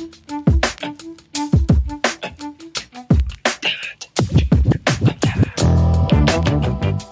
[0.00, 0.39] Mm-hmm.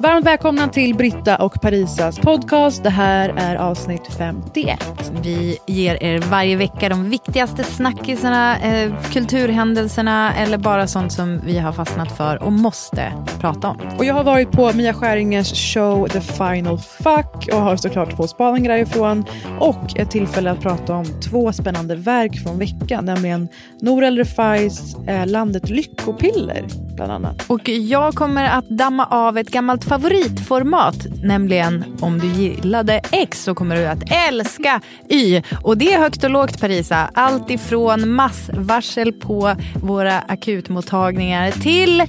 [0.00, 2.82] Varmt välkomna till Britta och Parisas podcast.
[2.82, 5.12] Det här är avsnitt 51.
[5.22, 11.58] Vi ger er varje vecka de viktigaste snackisarna, eh, kulturhändelserna eller bara sånt som vi
[11.58, 13.80] har fastnat för och måste prata om.
[13.98, 18.26] Och jag har varit på Mia Skäringers show The Final Fuck och har såklart två
[18.28, 19.24] spaningar därifrån
[19.58, 23.48] och ett tillfälle att prata om två spännande verk från veckan, nämligen
[23.80, 26.66] Nour El Refais eh, Landet Lyckopiller
[26.98, 27.44] bland annat.
[27.46, 33.54] Och jag kommer att damma av ett gammalt favoritformat, nämligen om du gillade X så
[33.54, 35.42] kommer du att älska Y.
[35.62, 37.10] Och det är högt och lågt Parisa.
[37.14, 42.02] Allt ifrån massvarsel på våra akutmottagningar till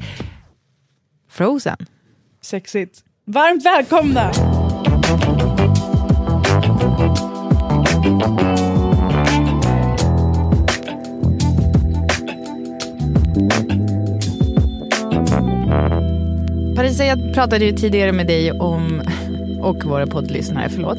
[1.29, 1.77] Frozen.
[2.41, 3.03] Sexigt.
[3.25, 4.31] Varmt välkomna!
[16.99, 19.01] Parisa, jag pratade ju tidigare med dig om,
[19.61, 20.97] och våra poddlyssnare, förlåt.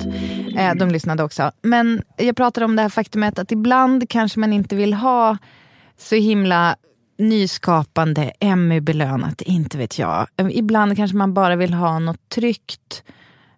[0.56, 1.52] Eh, de lyssnade också.
[1.62, 5.36] Men jag pratade om det här faktumet att ibland kanske man inte vill ha
[5.98, 6.76] så himla
[7.18, 10.26] nyskapande, Emmy-belönat, inte vet jag.
[10.50, 13.02] Ibland kanske man bara vill ha något tryggt,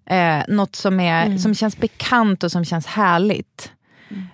[0.07, 3.73] eh, något som, är, som känns bekant och som känns härligt.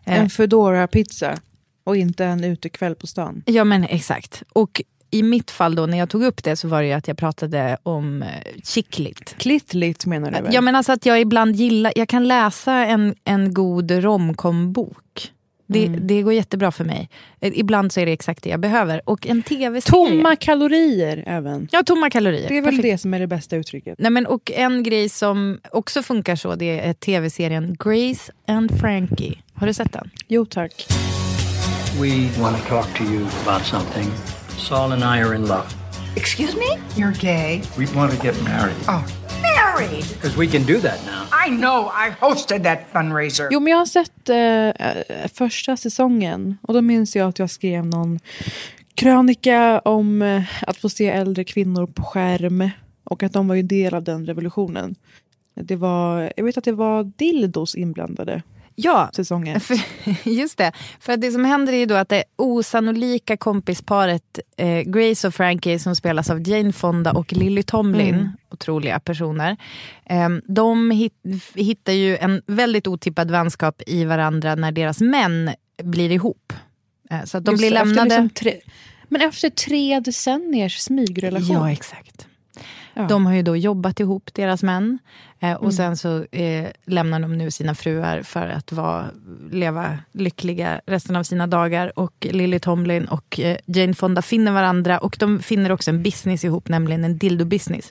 [0.05, 1.39] Eh, En foodora pizza
[1.85, 3.43] och inte en utekväll på stan.
[3.47, 4.43] Ja men exakt.
[4.53, 7.09] Och i mitt fall då när jag tog upp det så var det ju att
[7.09, 8.29] jag pratade om eh,
[8.65, 9.35] chicklit.
[9.39, 10.55] Klittligt menar du väl?
[10.55, 15.33] Ja men alltså att jag ibland gillar, jag kan läsa en, en god romcombok.
[15.71, 16.07] Det, Mm.
[16.07, 17.09] det går jättebra för mig.
[17.41, 19.01] Eh, Ibland så är det exakt det jag behöver.
[19.05, 20.09] Och en tv-serie.
[20.09, 21.69] Tomma kalorier även.
[21.73, 22.49] Ja, tomma kalorier.
[22.49, 22.83] Det är väl Perfekt.
[22.83, 23.95] det som är det bästa uttrycket.
[23.99, 29.39] Nej, men, och en grej som också funkar så, det är tv-serien Grace and Frankie.
[29.55, 30.11] Har du sett den?
[30.29, 30.87] Jo tack.
[32.01, 34.38] We want to talk to you about something.
[34.59, 35.75] Saul and I are in love.
[36.17, 36.79] Excuse me?
[36.97, 37.63] You're gay.
[37.79, 38.77] We want to get married.
[38.89, 39.05] Oh,
[39.43, 40.05] married?
[40.13, 41.27] Because we can do that now.
[41.47, 41.89] I know.
[41.89, 43.49] I hosted that fundraiser.
[43.51, 47.51] Jo men jag har sett eh, eh, första säsongen och då minns jag att jag
[47.51, 48.19] skrev någon
[48.95, 52.71] krönika om eh, att få se äldre kvinnor på skärm
[53.05, 54.95] och att de var ju del av den revolutionen.
[55.55, 58.43] Det var, jag vet att det var dildos inblandade
[58.81, 59.61] Ja, säsongen.
[59.61, 59.79] För,
[60.25, 60.73] just det.
[61.01, 65.79] För det som händer är ju då att det osannolika kompisparet eh, Grace och Frankie
[65.79, 68.29] som spelas av Jane Fonda och Lily Tomlin, Mm.
[68.51, 69.57] otroliga personer.
[70.05, 71.15] Eh, de hit,
[71.55, 75.51] hittar ju en väldigt otippad vänskap i varandra när deras män
[75.83, 76.53] blir ihop.
[77.11, 78.05] Eh, så att de Just blir lämnade...
[78.05, 78.61] liksom tre,
[79.09, 81.57] men efter tre decenniers smygrelation.
[81.57, 82.18] Ja, exakt.
[82.99, 83.07] Ja.
[83.09, 84.99] De har ju då jobbat ihop, deras män.
[85.41, 85.73] Eh, och Mm.
[85.73, 89.07] sen så eh, lämnar de nu sina fruar för att vara,
[89.51, 91.99] leva lyckliga resten av sina dagar.
[91.99, 94.99] Och Lily Tomlin och eh, Jane Fonda finner varandra.
[94.99, 97.91] Och de finner också en business ihop, nämligen en dildo-business.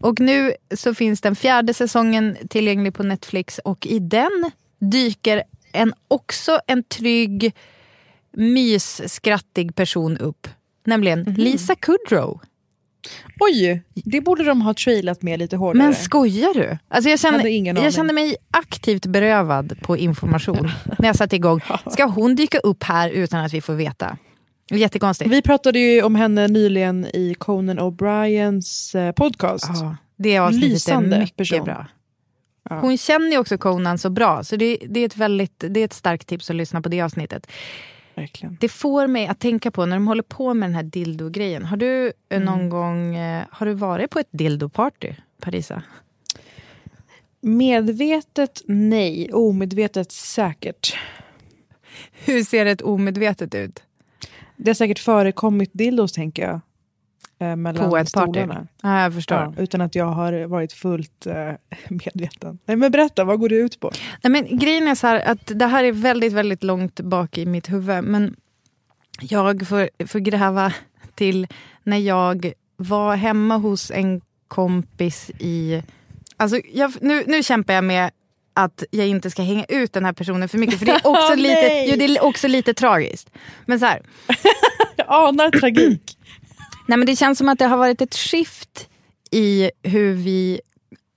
[0.00, 3.58] Och nu så finns den fjärde säsongen tillgänglig på Netflix.
[3.58, 5.42] Och i den dyker
[5.72, 7.54] en, också en trygg,
[8.56, 10.48] mysskrattig person upp.
[10.84, 11.34] Nämligen Mhm.
[11.34, 12.40] Lisa Kudrow.
[13.44, 15.82] Oj, det borde de ha trailat med lite hårdare.
[15.84, 16.78] Men skojar du?
[16.88, 17.92] Alltså jag, ingen jag aning.
[17.92, 21.60] kände mig aktivt berövad på information när jag satte igång.
[21.90, 24.16] Ska hon dyka upp här utan att vi får veta?
[24.70, 25.30] Jättekonstigt.
[25.30, 29.70] Vi pratade ju om henne nyligen i Conan O'Briens eh, podcast.
[29.74, 31.64] Ja, det avsnittet är Lysande mycket person.
[31.64, 31.86] bra.
[32.70, 32.80] Ja.
[32.80, 35.84] Hon känner ju också Conan så bra, så det, det, är ett väldigt, det är
[35.84, 37.46] ett starkt tips att lyssna på det avsnittet.
[38.14, 38.56] Verkligen.
[38.60, 41.64] Det får mig att tänka på när de håller på med den här dildo-grejen.
[41.64, 45.82] Har du eh, någon gång eh, har du varit på ett dildo-party, Parisa?
[47.40, 50.96] Medvetet nej, omedvetet säkert.
[52.12, 53.82] Hur ser ett omedvetet ut?
[54.56, 56.60] Det har säkert förekommit dildos tänker jag.
[57.42, 58.46] Eh, mellan På ett party?
[58.82, 59.38] Ja, jag förstår.
[59.38, 61.34] Ja, utan att jag har varit fullt eh,
[61.88, 62.58] medveten.
[62.66, 63.90] Nej, men berätta, vad går det ut på?
[64.22, 67.46] Nej, men grejen är så här att det här är väldigt, väldigt långt bak i
[67.46, 68.04] mitt huvud.
[68.04, 68.36] Men
[69.20, 70.72] jag får, får gräva
[71.14, 71.46] till
[71.82, 75.82] när jag var hemma hos en kompis i...
[76.36, 78.10] Alltså jag, nu, nu kämpar jag med
[78.54, 80.78] att jag inte ska hänga ut den här personen för mycket.
[80.78, 81.90] För det är också, lite, Nej!
[81.90, 83.30] jo, det är också lite tragiskt.
[83.66, 84.02] Men så här,
[84.96, 86.18] Jag anar tragik.
[86.92, 88.88] Nej, men det känns som att det har varit ett skift
[89.30, 90.60] i hur vi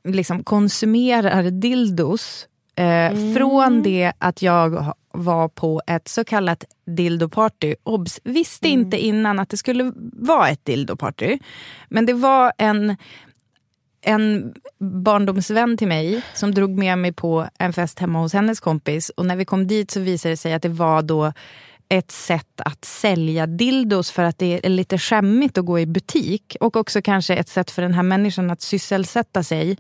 [0.07, 2.48] liksom konsumerar dildos.
[2.75, 7.75] Eh, Från det att jag var på ett så kallat dildoparty.
[7.83, 8.19] Obs!
[8.24, 11.39] Visste inte innan att det skulle vara ett dildoparty.
[11.89, 12.95] Men det var en,
[14.01, 19.10] en barndomsvän till mig som drog med mig på en fest hemma hos hennes kompis.
[19.10, 21.33] Och när vi kom dit så visade det sig att det var då
[21.90, 26.58] ett sätt att sälja dildos för att det är lite skämmigt att gå i butik.
[26.60, 29.78] Och också kanske ett sätt för den här människan att sysselsätta sig.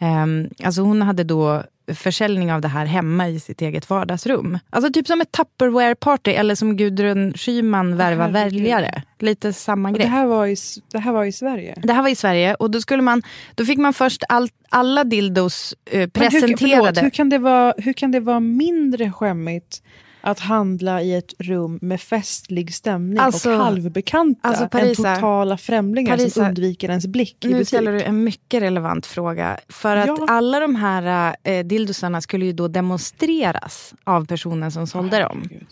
[0.00, 1.62] Um, alltså hon hade då
[1.94, 4.58] försäljning av det här hemma i sitt eget vardagsrum.
[4.70, 9.02] Alltså typ som ett Tupperware-party eller som Gudrun Schyman värvar väljare.
[9.18, 10.06] Lite samma grej.
[10.06, 10.56] det, här var i,
[10.92, 11.74] det här var i Sverige.
[11.82, 13.22] Det här var i Sverige och då, skulle man,
[13.54, 16.58] då fick man först all, alla dildos eh, Men hur, presenterade.
[16.58, 19.82] förlåt, hur, kan det vara, hur kan det vara mindre skämmigt
[20.26, 25.56] att handla i ett rum med festlig stämning Alltså- och halvbekanta alltså, än Parisa- totala
[25.56, 27.68] främlingar som Parisa- undviker ens blick i Nu butik?
[27.68, 29.58] ställer du en mycket relevant fråga.
[29.68, 30.26] För att Ja.
[30.28, 35.42] alla de här eh, dildosarna skulle ju då demonstreras av personen som sålde dem.
[35.44, 35.66] Herregud.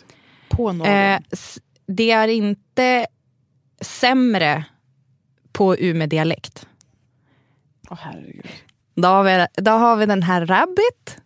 [0.49, 0.87] På någon.
[0.87, 1.21] Eh,
[1.87, 3.07] det är inte
[3.81, 4.65] sämre
[5.53, 6.67] på Umeå-dialekt.
[7.91, 8.47] Åh, herregud.
[8.95, 11.19] Då har, vi, då har vi den här Rabbit.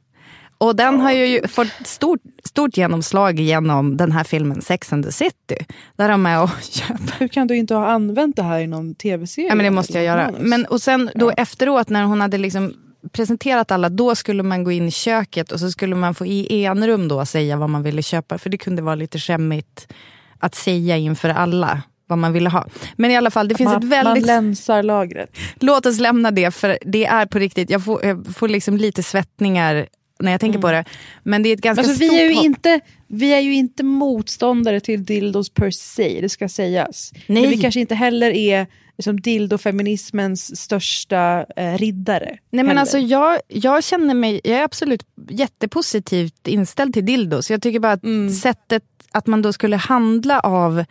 [0.58, 5.12] Och den har ju fått stort, stort genomslag genom den här filmen Sex and the
[5.12, 5.56] City.
[5.97, 8.94] Där de är och köper Hur kan du inte ha använt det här i någon
[8.94, 9.49] tv-serie?
[9.49, 10.32] Ja, men det måste jag göra.
[10.41, 12.75] Men, och sen då efteråt när hon hade liksom
[13.12, 16.64] presenterat alla, då skulle man gå in i köket och så skulle man få i
[16.64, 18.38] enrum då säga vad man ville köpa.
[18.38, 19.93] För det kunde vara lite skämmigt
[20.38, 22.67] att säga inför alla vad man ville ha.
[22.97, 24.26] Men i alla fall, det finns man, ett väldigt...
[24.26, 25.37] man länsar lagret.
[25.61, 27.70] Låt oss lämna det, för det är på riktigt.
[27.70, 29.87] Jag får, jag får liksom lite svettningar
[30.18, 30.84] när jag tänker på det.
[31.22, 32.44] Men det är ett ganska Alltså, stort vi, är ju hopp.
[32.44, 37.12] inte, vi är ju inte motståndare till dildos per se, det ska sägas.
[37.26, 37.42] Nej.
[37.42, 38.66] Men vi kanske inte heller är
[38.98, 42.26] liksom, dildofeminismens största eh, riddare.
[42.28, 42.80] Nej, men heller.
[42.80, 47.50] alltså, jag, jag känner mig, jag är absolut jättepositivt inställd till dildos.
[47.50, 48.30] Jag tycker bara att Mm.
[48.34, 48.82] sättet
[49.12, 50.84] att man då skulle handla av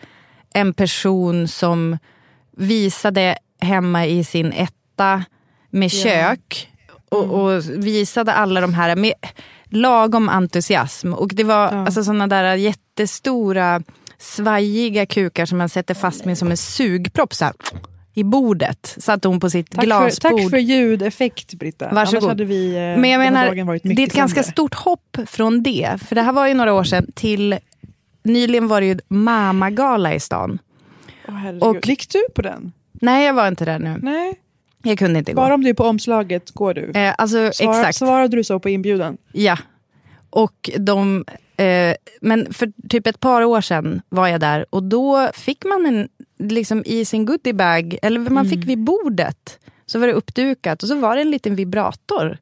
[0.54, 1.98] en person som
[2.58, 5.24] visade hemma i sin etta
[5.70, 6.72] med kök
[7.10, 7.36] och, Mm.
[7.36, 9.14] och visade alla de här med
[9.70, 11.14] lagom entusiasm.
[11.14, 11.86] Och det var Ja.
[11.86, 13.82] alltså såna där jättestora
[14.18, 17.54] svajiga kukar som man sätter fast med som en sugpropp så här,
[18.14, 18.96] i bordet.
[19.00, 20.32] Satte hon på sitt tack, för, glasbord.
[20.42, 21.90] tack för ljudeffekt, Britta.
[21.94, 22.24] Varsågod.
[22.24, 25.98] Annars hade vi, eh, Men jag menar, det är ett ganska stort hopp från det.
[26.08, 27.60] För det här var ju några år sedan till,
[28.24, 30.60] nyligen var det ju Mamagala i stan.
[31.28, 31.64] Åh, herregud.
[31.64, 32.72] och- Gick du på den?
[32.92, 34.00] Nej, jag var inte där nu.
[34.02, 34.34] Nej.
[34.86, 35.36] Jag kunde inte gå.
[35.36, 36.92] Bara om du är på omslaget går du.
[36.92, 37.98] Eh, alltså, Svara, exakt.
[37.98, 39.18] Svarade du så på inbjudan?
[39.32, 39.58] Ja.
[40.30, 41.26] Och de,
[41.58, 45.86] eh, men för typ ett par år sedan var jag där och då fick man
[45.86, 46.10] en,
[46.50, 50.96] liksom i sin goodiebag, eller man fick vid bordet, så var det uppdukat och så
[50.96, 52.38] var det en liten vibrator.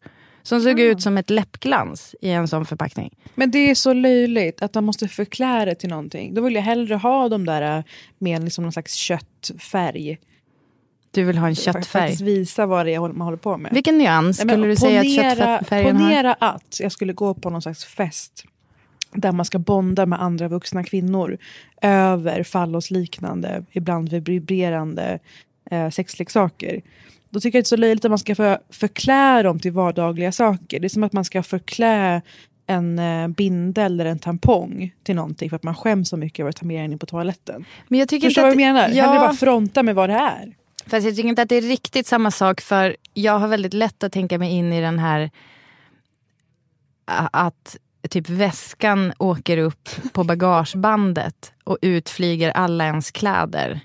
[0.46, 3.14] Som såg ut som ett läppglans i en sån förpackning.
[3.36, 6.34] Men det är så löjligt att man måste förklä det till någonting.
[6.34, 7.84] Då vill jag hellre ha de där eh,
[8.18, 10.18] med liksom någon slags köttfärg.
[11.14, 11.84] Du vill ha en För köttfärg.
[12.02, 13.74] faktiskt visa vad det är man håller på med.
[13.74, 16.04] Vilken nyans Nej, skulle du säga att ponera- köttfärgen har?
[16.10, 18.44] Ponera att jag skulle gå på någon slags fest
[19.16, 21.38] där man ska bonda med andra vuxna kvinnor
[21.82, 25.20] över fallosliknande, ibland vibrerande
[25.72, 26.82] eh, sexleksaker.
[27.30, 30.32] Då tycker jag det är så löjligt att man ska få förklä dem till vardagliga
[30.32, 30.80] saker.
[30.80, 32.22] Det är som att man ska förklä
[32.68, 36.50] en eh, bindel eller en tampong till någonting för att man skäms så mycket över
[36.50, 37.66] att ta med den in på toaletten.
[37.88, 38.90] Men jag tycker Förstår du vad jag menar?
[38.90, 40.54] Ja, Hellre bara fronta med vad det är.
[40.86, 44.04] Fast jag tycker inte att det är riktigt samma sak för jag har väldigt lätt
[44.04, 45.32] att tänka mig in i den här
[47.32, 47.78] att
[48.10, 53.80] typ väskan åker upp på bagagebandet och utflyger alla ens kläder.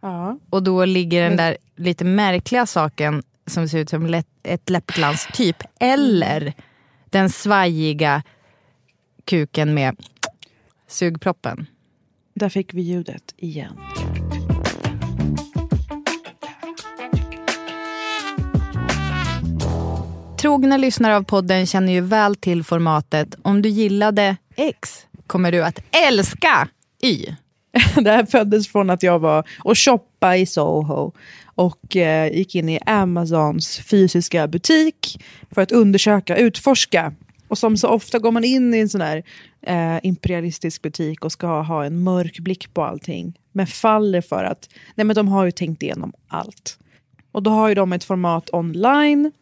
[0.00, 0.38] Ja.
[0.50, 5.28] Och då ligger den där lite märkliga saken som ser ut som lätt, ett läppglans
[5.32, 5.56] typ.
[5.80, 6.52] Eller
[7.10, 8.22] den svajiga
[9.24, 9.96] kuken med
[10.86, 11.66] sugproppen.
[12.34, 13.78] Där fick vi ljudet igen.
[20.46, 23.36] Trogna lyssnare av podden känner ju väl till formatet.
[23.42, 26.68] Om du gillade X kommer du att älska
[27.02, 27.26] Y.
[27.96, 31.12] Det här föddes från att jag var och shoppade i Soho
[31.44, 37.12] och eh, gick in i Amazons fysiska butik för att undersöka, utforska.
[37.48, 39.22] Och som så ofta går man in i en sån här
[39.62, 43.38] eh, imperialistisk butik och ska ha en mörk blick på allting.
[43.52, 46.78] Men faller för att nej men de har ju tänkt igenom allt.
[47.32, 49.32] Och då har ju de ett format online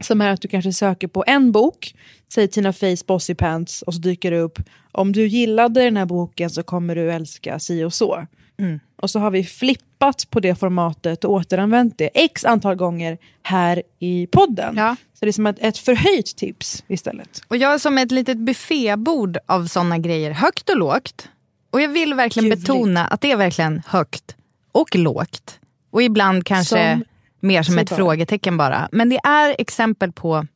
[0.00, 1.94] som är att du kanske söker på en bok,
[2.34, 4.58] säg Tina Feys Bossy Pants och så dyker det upp
[4.92, 8.26] om du gillade den här boken så kommer du älska si och så.
[8.58, 8.80] Mm.
[8.96, 13.82] Och så har vi flippat på det formatet och återanvänt det x antal gånger här
[13.98, 14.76] i podden.
[14.76, 14.96] Ja.
[15.14, 17.40] Så det är som ett, ett förhöjt tips istället.
[17.48, 21.28] Och jag är som ett litet buffébord av såna grejer, högt och lågt.
[21.70, 22.66] Och jag vill verkligen Ljuvligt.
[22.66, 24.36] betona att det är verkligen högt
[24.72, 25.58] och lågt.
[25.90, 27.04] Och ibland kanske Som-
[27.40, 27.96] mer som ett bara.
[27.96, 28.88] frågetecken bara.
[28.92, 30.46] Men det är exempel på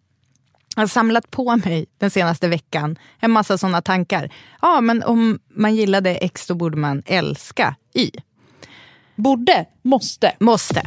[0.77, 4.31] jag har samlat på mig den senaste veckan en massa såna tankar.
[4.63, 8.11] Ja, men om man gillade X då borde man älska Y.
[9.15, 10.33] Borde, måste.
[10.41, 10.83] Måste.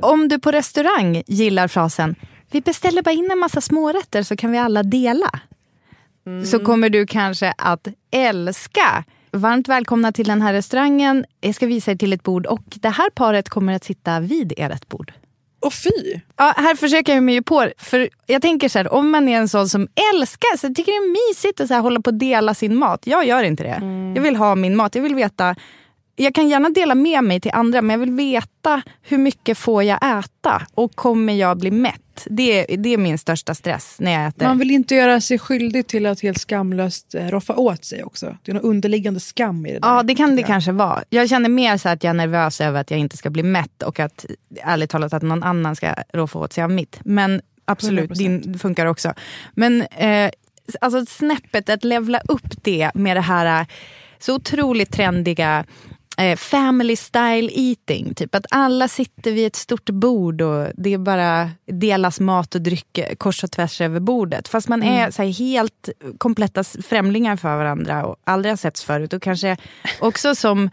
[0.00, 2.16] Om du på restaurang gillar frasen
[2.50, 5.40] vi beställer bara in en massa smårätter så kan vi alla dela.
[6.44, 9.04] Så kommer du kanske att älska.
[9.36, 11.24] Varmt välkomna till den här restaurangen.
[11.40, 14.52] Jag ska visa er till ett bord och det här paret kommer att sitta vid
[14.56, 15.12] ert bord.
[15.60, 16.20] Och fy!
[16.36, 19.38] Ja, här försöker jag mig ju på För jag tänker så här, om man är
[19.38, 22.14] en sån som älskar, så tycker det är mysigt att så här, hålla på och
[22.14, 23.06] dela sin mat.
[23.06, 23.80] Jag gör inte det.
[24.16, 24.94] Jag vill ha min mat.
[24.94, 25.56] Jag vill veta
[26.16, 29.82] jag kan gärna dela med mig till andra men jag vill veta hur mycket får
[29.82, 32.26] jag äta och kommer jag bli mätt?
[32.30, 34.46] Det, är- det är min största stress när jag äter.
[34.46, 38.36] Man vill inte göra sig skyldig till att helt skamlöst eh, roffa åt sig också.
[38.42, 39.88] Det är någon underliggande skam i det där.
[39.88, 41.02] Ja, det kan det kanske vara.
[41.10, 43.82] Jag känner mer så att jag är nervös över att jag inte ska bli mätt
[43.82, 44.24] och att
[44.62, 46.98] ärligt talat att någon annan ska roffa åt sig av mitt.
[47.04, 48.14] Men absolut, 100%.
[48.14, 49.14] din funkar också.
[49.54, 50.30] Men eh,
[50.80, 53.66] alltså snäppet, att levla upp det med det här eh,
[54.18, 55.64] så otroligt trendiga
[56.16, 58.14] eh, family style eating.
[58.14, 62.98] Typ att alla sitter vid ett stort bord och det bara delas mat och dryck
[63.18, 64.48] kors och tvärs över bordet.
[64.48, 69.12] Fast man är så här, helt kompletta främlingar för varandra och aldrig har setts förut.
[69.12, 69.56] Och kanske
[70.00, 70.70] också som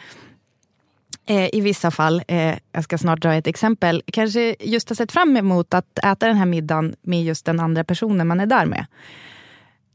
[1.26, 5.12] eh, i vissa fall, eh, jag ska snart dra ett exempel, kanske just har sett
[5.12, 8.66] fram emot att äta den här middagen med just den andra personen man är där
[8.66, 8.86] med.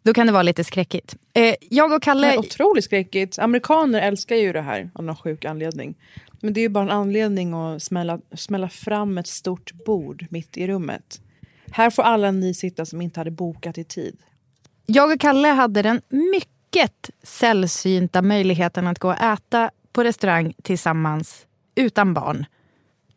[0.08, 1.16] Då kan det vara lite skräckigt.
[1.34, 2.32] Eh, jag och Kalle...
[2.32, 3.38] är otroligt skräckigt.
[3.38, 5.94] Amerikaner älskar ju det här av någon sjuk anledning.
[6.40, 10.56] Men det är ju bara en anledning att smälla, smälla fram ett stort bord mitt
[10.56, 11.20] i rummet.
[11.70, 14.16] Här får alla ni sitta som inte hade bokat i tid.
[14.86, 21.46] Jag och Kalle hade den mycket sällsynta möjligheten att gå och äta på restaurang tillsammans
[21.74, 22.46] utan barn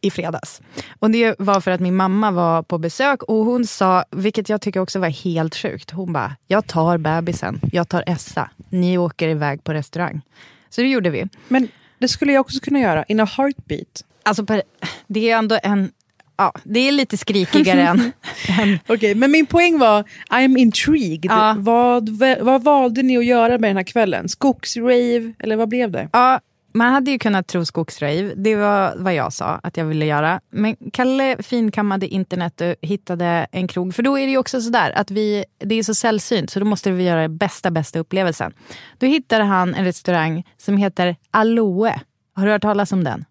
[0.02, 0.62] i fredags.
[1.00, 4.62] Och det var för att min mamma var på besök och hon sa, vilket jag
[4.62, 9.28] tycker också var helt sjukt, hon bara, jag tar bebisen, jag tar Essa, ni åker
[9.28, 10.22] iväg på restaurang.
[10.70, 11.28] Så det gjorde vi.
[11.48, 11.68] Men
[12.00, 14.06] det skulle jag också kunna göra, in a heartbeat.
[14.24, 14.62] Alltså, per,
[15.08, 15.92] det är ändå en,
[16.38, 18.12] ja, det är lite skrikigare än,
[18.62, 21.32] än Okej, men min poäng var, I'm intrigued.
[21.32, 21.56] Ja.
[21.58, 22.10] Vad,
[22.42, 24.30] vad valde ni att göra med den här kvällen?
[24.30, 26.10] Skogsrave, eller vad blev det?
[26.14, 26.40] Ja,
[26.74, 28.34] man hade ju kunnat tro skogsrave.
[28.36, 30.42] Det var vad jag sa att jag ville göra.
[30.50, 33.96] Men Kalle finkammade internet och hittade en krog.
[33.96, 36.66] För då är det ju också sådär att vi, det är så sällsynt så då
[36.66, 38.54] måste vi göra bästa, bästa upplevelsen.
[38.98, 42.02] Då hittade han en restaurang som heter Aloe.
[42.34, 43.26] Har du hört talas om den?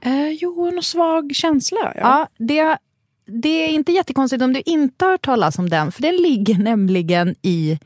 [0.00, 1.92] Eh, jo, en svag känsla.
[1.94, 2.00] Ja.
[2.00, 2.78] Ja, det,
[3.26, 5.92] det är inte jättekonstigt om du inte har hört talas om den.
[5.92, 7.78] För den ligger nämligen i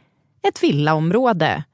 [0.48, 1.64] ett villaområde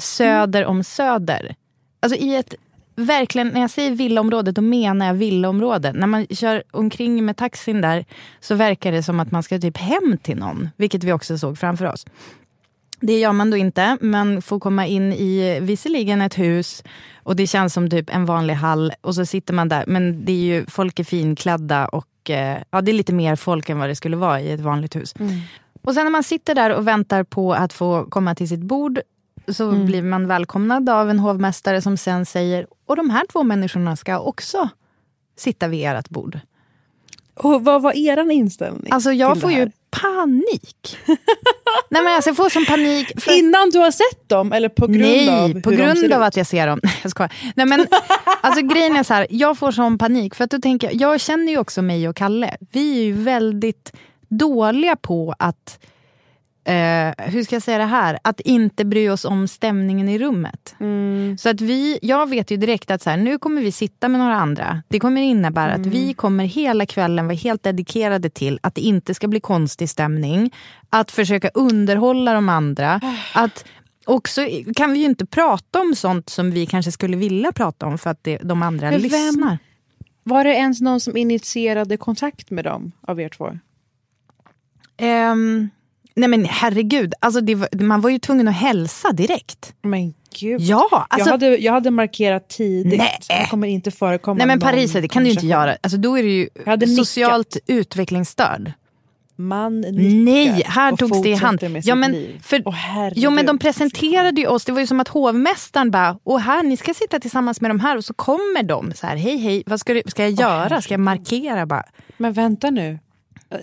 [0.00, 1.54] söder om Söder.
[2.00, 2.54] Alltså i ett,
[2.96, 5.92] verkligen, när jag säger villaområde då menar jag villaområde.
[5.92, 8.04] När man kör omkring med taxin där
[8.40, 10.68] så verkar det som att man ska typ hem till någon.
[10.76, 12.06] Vilket vi också såg framför oss.
[13.00, 13.98] Det gör man då inte.
[14.00, 16.84] Man får komma in i visserligen ett hus
[17.22, 19.84] och det känns som typ en vanlig hall och så sitter man där.
[19.86, 23.68] Men det är ju, folk är finklädda och eh, ja, det är lite mer folk
[23.68, 25.14] än vad det skulle vara i ett vanligt hus.
[25.82, 29.00] Och sen när man sitter där och väntar på att få komma till sitt bord
[29.52, 33.96] så blir man välkomnad av en hovmästare som sen säger och de här två människorna
[33.96, 34.68] ska också
[35.36, 36.40] sitta vid ert bord.
[37.34, 38.92] Och vad var er inställning?
[38.92, 40.98] Alltså jag får ju panik.
[41.90, 43.20] Nej men alltså jag får som panik.
[43.20, 43.38] För...
[43.38, 46.26] Innan du har sett dem eller på grund Nej, av hur på grund av ut?
[46.26, 46.80] att jag ser dem.
[47.02, 47.32] Jag skojar.
[47.56, 47.86] Nej, men,
[48.40, 50.34] alltså, grejen är så här, jag får sån panik.
[50.34, 52.56] För att då tänker jag, jag känner ju också mig och Kalle.
[52.72, 53.92] Vi är ju väldigt
[54.28, 55.78] dåliga på att
[56.64, 60.74] eh, hur ska jag säga det här, att inte bry oss om stämningen i rummet.
[60.80, 61.38] Mm.
[61.38, 64.20] Så att vi, jag vet ju direkt att så här, nu kommer vi sitta med
[64.20, 64.82] några andra.
[64.88, 65.80] Det kommer innebära Mm.
[65.80, 69.88] att vi kommer hela kvällen vara helt dedikerade till att det inte ska bli konstig
[69.90, 70.50] stämning.
[70.90, 73.00] Att försöka underhålla de andra.
[73.34, 73.64] Att
[74.04, 77.98] också kan vi ju inte prata om sånt som vi kanske skulle vilja prata om
[77.98, 79.58] för att det, de andra Men vem- lyssnar.
[80.22, 83.58] Var det ens någon som initierade kontakt med dem av er två?
[84.96, 85.70] Ehm,
[86.20, 89.74] nej men herregud, alltså var, man var ju tvungen att hälsa direkt.
[89.82, 90.60] Men gud.
[90.60, 92.98] Ja, alltså, jag, hade, jag hade markerat tidigt.
[92.98, 93.18] Nej.
[93.28, 95.76] Det kommer inte förekomma nej men Paris, det kan du inte göra.
[95.80, 97.06] Alltså, då är du ju hade nickat.
[97.06, 98.72] socialt utvecklingsstörd.
[99.36, 101.70] Man nickar Nej, här och togs det i hand.
[101.70, 102.40] med Ja, men, liv.
[102.42, 103.24] för, herregud.
[103.24, 104.64] jo, men de presenterade ju oss.
[104.64, 107.80] Det var ju som att hovmästaren bara, och här, ni ska sitta tillsammans med de
[107.80, 110.80] här och så kommer de så här, hej hej, vad ska, du, ska jag göra?
[110.82, 111.84] Ska jag markera bara?
[112.16, 112.98] Men vänta nu.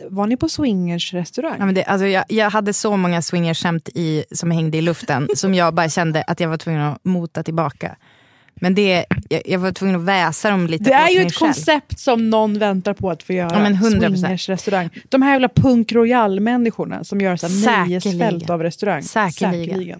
[0.09, 1.55] Var ni på swingers restaurang?
[1.59, 5.27] Ja, men det, alltså, jag, jag hade så många swingerskämt i, som hängde i luften
[5.35, 7.95] som jag bara kände att jag var tvungen att mota tillbaka.
[8.55, 11.47] Men det, jag, jag var tvungen att väsa dem lite Det är ju ett själv.
[11.53, 13.49] koncept som någon väntar på att få göra.
[13.53, 13.99] Ja, men 100%.
[13.99, 14.89] Swingers restaurang.
[15.09, 17.87] De här jävla punk royal-människorna som gör så Säkerligen.
[17.87, 19.03] nöjesfält av restaurang.
[19.03, 19.99] Säkerligen.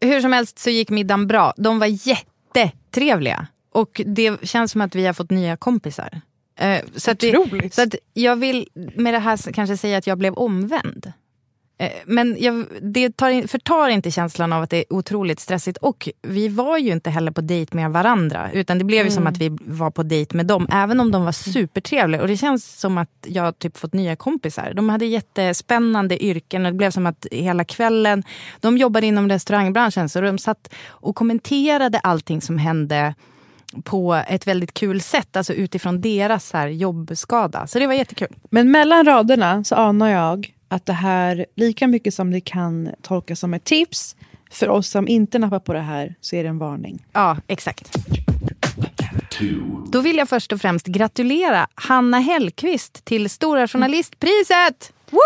[0.00, 1.54] Hur som helst så gick middagen bra.
[1.56, 3.46] De var jättetrevliga.
[3.72, 6.20] Och det känns som att vi har fått nya kompisar.
[6.56, 7.36] Eh, så, att det,
[7.72, 11.12] så att jag vill med det här kanske säga att jag blev omvänd.
[11.78, 15.78] Eh, Men jag, det tar, förtar inte känslan av att det är otroligt stressigt.
[15.78, 18.50] Och vi var ju inte heller på dejt med varandra.
[18.52, 20.68] Utan det blev ju som att vi var på dejt med dem.
[20.72, 22.22] Även om de var supertrevliga.
[22.22, 24.72] Och det känns som att jag typ fått nya kompisar.
[24.74, 26.66] De hade jättespännande yrken.
[26.66, 28.22] Och det blev som att hela kvällen.
[28.60, 30.08] De jobbade inom restaurangbranschen.
[30.08, 33.14] Så de satt och kommenterade allting som hände
[33.84, 35.36] på ett väldigt kul sätt.
[35.36, 37.66] Alltså utifrån deras här jobbskada.
[37.66, 38.28] Så det var jättekul.
[38.50, 43.40] Men mellan raderna så anar jag att det här, lika mycket som det kan tolkas
[43.40, 44.16] som ett tips,
[44.50, 47.04] för oss som inte nappar på det här så är det en varning.
[47.12, 47.96] Ja, exakt.
[49.92, 54.92] Då vill jag först och främst gratulera Hanna Hellqvist till Stora Journalistpriset!
[55.10, 55.18] Woo!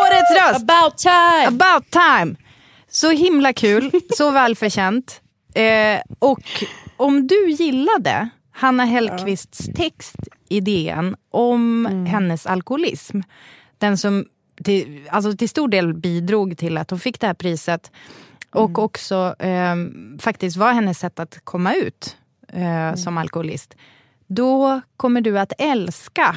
[0.00, 0.70] Årets röst!
[0.70, 1.46] About time!
[1.46, 2.36] About time!
[2.88, 5.20] Så himla kul, så välförtjänt.
[5.54, 6.64] Eh, och
[7.02, 10.16] om du gillade Hanna Hellqvists text
[10.48, 13.20] i DN om hennes alkoholism,
[13.78, 14.24] den som
[14.64, 17.90] till, alltså till stor del bidrog till att hon fick det här priset
[18.50, 19.76] och också eh,
[20.18, 22.16] faktiskt var hennes sätt att komma ut
[22.48, 23.76] eh, som alkoholist.
[24.26, 26.36] Då kommer du att älska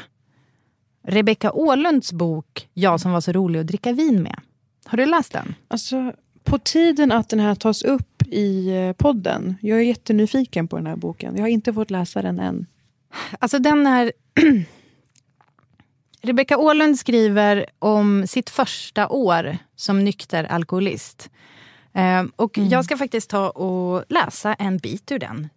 [1.07, 4.39] Rebecca Åhlunds bok Jag som var så rolig att dricka vin med.
[4.85, 5.55] Har du läst den?
[5.67, 9.55] Alltså, på tiden att den här tas upp i eh, podden.
[9.61, 11.35] Jag är jättenyfiken på den här boken.
[11.35, 12.65] Jag har inte fått läsa den än.
[13.39, 14.11] Alltså den är...
[16.21, 21.29] Rebecca Åhlund skriver om sitt första år som nykter alkoholist.
[21.93, 25.49] Eh, och jag ska faktiskt ta och läsa en bit ur den.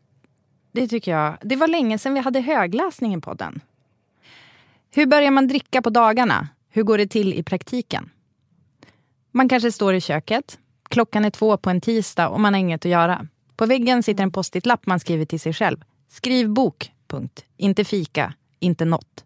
[0.72, 1.36] Det tycker jag.
[1.40, 3.60] Det var länge sedan vi hade högläsning i podden.
[4.90, 6.48] Hur börjar man dricka på dagarna?
[6.70, 8.10] Hur går det till i praktiken?
[9.30, 10.58] Man kanske står i köket.
[10.88, 13.26] Klockan är två på en tisdag och man har inget att göra.
[13.56, 15.76] På väggen sitter en post-it-lapp man skriver till sig själv.
[16.08, 16.92] Skriv bok.
[17.08, 17.44] Punkt.
[17.56, 18.34] Inte fika.
[18.60, 19.24] Inte nåt.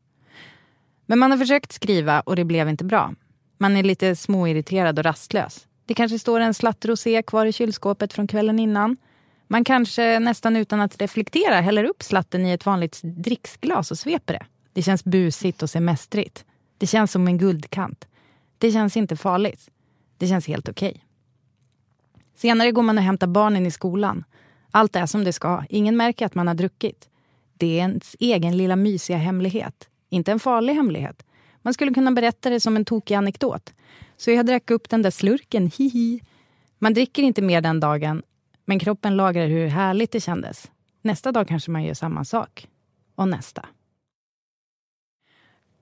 [1.07, 3.15] Men man har försökt skriva och det blev inte bra.
[3.59, 5.67] Man är lite småirriterad och rastlös.
[5.87, 8.97] Det kanske står en slatt rosé kvar i kylskåpet från kvällen innan.
[9.49, 14.35] Man kanske nästan utan att reflektera häller upp slatten i ett vanligt dricksglas och sveper
[14.35, 14.47] det.
[14.73, 16.45] Det känns busigt och semestrigt.
[16.79, 18.09] Det känns som en guldkant.
[18.59, 19.71] Det känns inte farligt.
[20.19, 21.05] Det känns helt okej.
[22.43, 24.25] Senare går man och hämtar barnen i skolan.
[24.71, 25.65] Allt är som det ska.
[25.69, 27.09] Ingen märker att man har druckit.
[27.55, 29.89] Det är ens egen lilla mysiga hemlighet.
[30.09, 31.27] Inte en farlig hemlighet.
[31.63, 33.75] Man skulle kunna berätta det som en tokig anekdot.
[34.17, 36.21] Så jag drack upp den där slurken, hihi.
[36.79, 38.23] Man dricker inte mer den dagen,
[38.65, 40.71] men kroppen lagrar hur härligt det kändes.
[41.03, 42.69] Nästa dag kanske man gör samma sak.
[43.15, 43.67] Och nästa.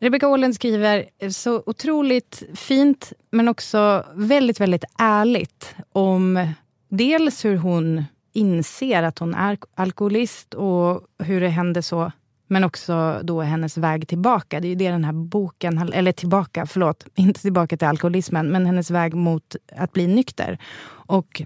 [0.02, 6.48] Rebecca Åhlund skriver eh, så otroligt fint, men också väldigt, väldigt ärligt om
[6.88, 12.12] dels hur hon inser att hon är alkoholist och hur det hände så,
[12.46, 14.60] men också då hennes väg tillbaka.
[14.60, 18.66] Det är ju det den här boken, eller tillbaka, förlåt, inte tillbaka till alkoholismen, men
[18.66, 20.58] hennes väg mot att bli nykter.
[20.88, 21.42] Och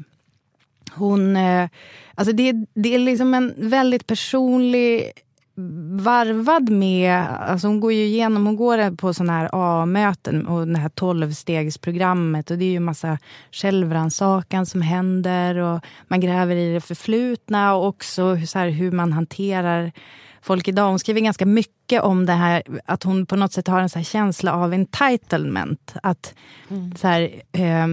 [0.92, 1.68] hon, eh,
[2.14, 5.12] alltså det, det är liksom en väldigt personlig
[5.96, 10.78] varvad med, alltså hon går ju igenom, hon går på sådana här A-möten och det
[10.78, 13.18] här tolvstegsprogrammet och det är ju massa
[13.52, 19.12] självrannsakan som händer och man gräver i det förflutna och också så här hur man
[19.12, 19.92] hanterar
[20.42, 20.88] folk idag.
[20.88, 24.02] Hon skriver ganska mycket om det här att hon på något sätt har en så
[24.02, 25.94] känsla av entitlement.
[26.02, 26.34] Att,
[26.70, 26.96] mm.
[26.96, 27.86] så här, eh,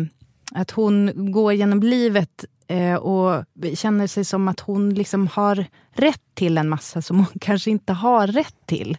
[0.51, 6.21] att hon går genom livet Eh, och känner sig som att hon liksom har rätt
[6.33, 8.97] till en massa som hon kanske inte har rätt till.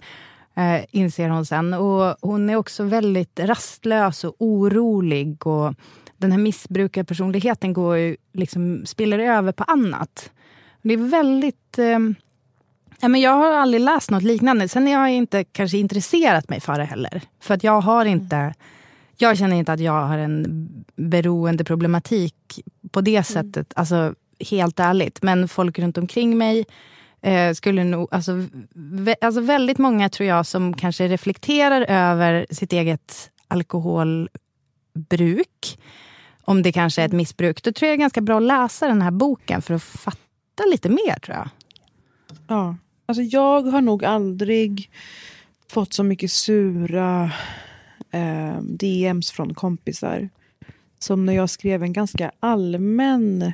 [0.55, 1.75] Eh, inser hon sen.
[1.75, 5.47] Och hon är också väldigt rastlös och orolig.
[5.47, 5.75] Och
[6.17, 10.31] den här missbrukarpersonligheten går ju, liksom, spiller över på annat.
[10.83, 11.79] Det är väldigt...
[11.79, 11.99] Eh,
[13.01, 14.69] ja, men jag har aldrig läst något liknande.
[14.69, 17.23] Sen har jag inte kanske intresserat mig för det heller.
[17.41, 18.37] För att jag har inte...
[18.37, 18.55] Mm.
[19.23, 22.35] Jag känner inte att jag har en beroendeproblematik
[22.91, 23.25] på det mm.
[23.25, 23.73] sättet.
[23.77, 24.15] Alltså,
[24.51, 25.23] helt ärligt.
[25.23, 26.65] Men folk runt omkring mig
[27.21, 28.09] eh, skulle nog...
[28.11, 34.29] Alltså, vä alltså väldigt många tror jag som kanske reflekterar över sitt eget alkoholbruk.
[36.45, 37.63] Om det kanske är ett missbruk.
[37.63, 40.65] Då tror jag det är ganska bra att läsa den här boken för att fatta
[40.71, 41.49] lite mer tror jag.
[42.49, 42.77] Ja.
[43.07, 44.91] Alltså jag har nog aldrig
[45.69, 47.31] fått så mycket sura
[48.13, 50.29] eh, DMs från kompisar.
[50.99, 53.53] Som när jag skrev en ganska allmän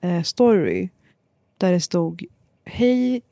[0.00, 0.88] eh, story.
[1.58, 2.26] Där det stod
[2.64, 3.22] Hej,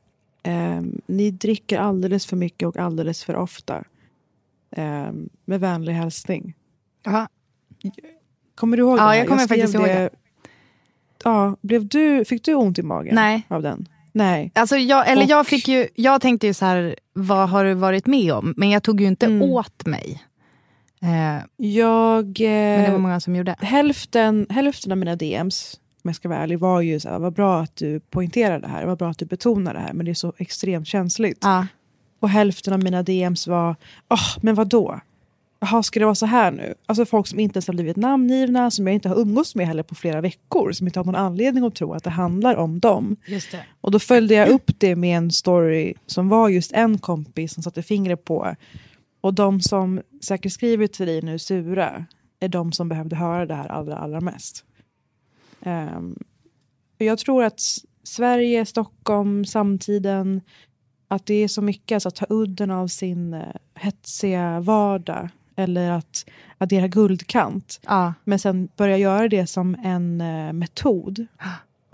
[0.43, 3.83] eh, ni dricker alldeles för mycket och alldeles för ofta.
[4.71, 5.11] Eh,
[5.45, 6.53] med vänlig hälsning.
[7.07, 7.27] Aha.
[8.55, 9.15] Kommer du ihåg ja, det?
[9.15, 10.09] Ja, jag kommer jag faktiskt ihåg det.
[11.23, 13.45] Ja, blev du, fick du ont i magen Nej.
[13.47, 13.87] av den?
[14.11, 14.51] Nej.
[14.55, 17.73] Alltså jag, eller och, jag, fick ju, jag tänkte ju så här, vad har du
[17.73, 18.53] varit med om?
[18.57, 19.41] Men jag tog ju inte mm.
[19.41, 20.23] åt mig.
[21.05, 23.55] Eh, jag, eh, men det var många som gjorde.
[23.59, 27.33] Hälften, hälften av mina DMs, om jag ska vara ärlig, var ju så här, vad
[27.33, 30.11] bra att du poängterar det här, vad bra att du betonar det här, men det
[30.11, 31.39] är så extremt känsligt.
[31.41, 31.67] Ja.
[32.19, 33.75] Och hälften av mina DMs var,
[34.09, 34.99] oh, men vad då?
[35.59, 36.73] Jaha, ska det vara så här nu?
[36.85, 39.83] Alltså folk som inte ens har blivit namngivna, som jag inte har umgåtts med heller
[39.83, 43.15] på flera veckor, som inte har någon anledning att tro att det handlar om dem.
[43.81, 47.63] Och då följde jag upp det med en story som var just en kompis som
[47.63, 48.55] satte fingret på.
[49.25, 52.05] Och de som säkert skriver till dig nu sura,
[52.39, 54.65] är de som behövde höra det här allra, allra mest.
[55.59, 56.23] Um,
[56.97, 57.61] jag tror att
[58.03, 60.41] Sverige, Stockholm, samtiden,
[61.07, 65.91] att det är så mycket alltså, att ta udden av sin uh, hetsiga vardag eller
[65.91, 66.25] att
[66.57, 67.79] addera guldkant.
[67.85, 68.13] Ja.
[68.23, 71.27] Men sen börja göra det som en uh, metod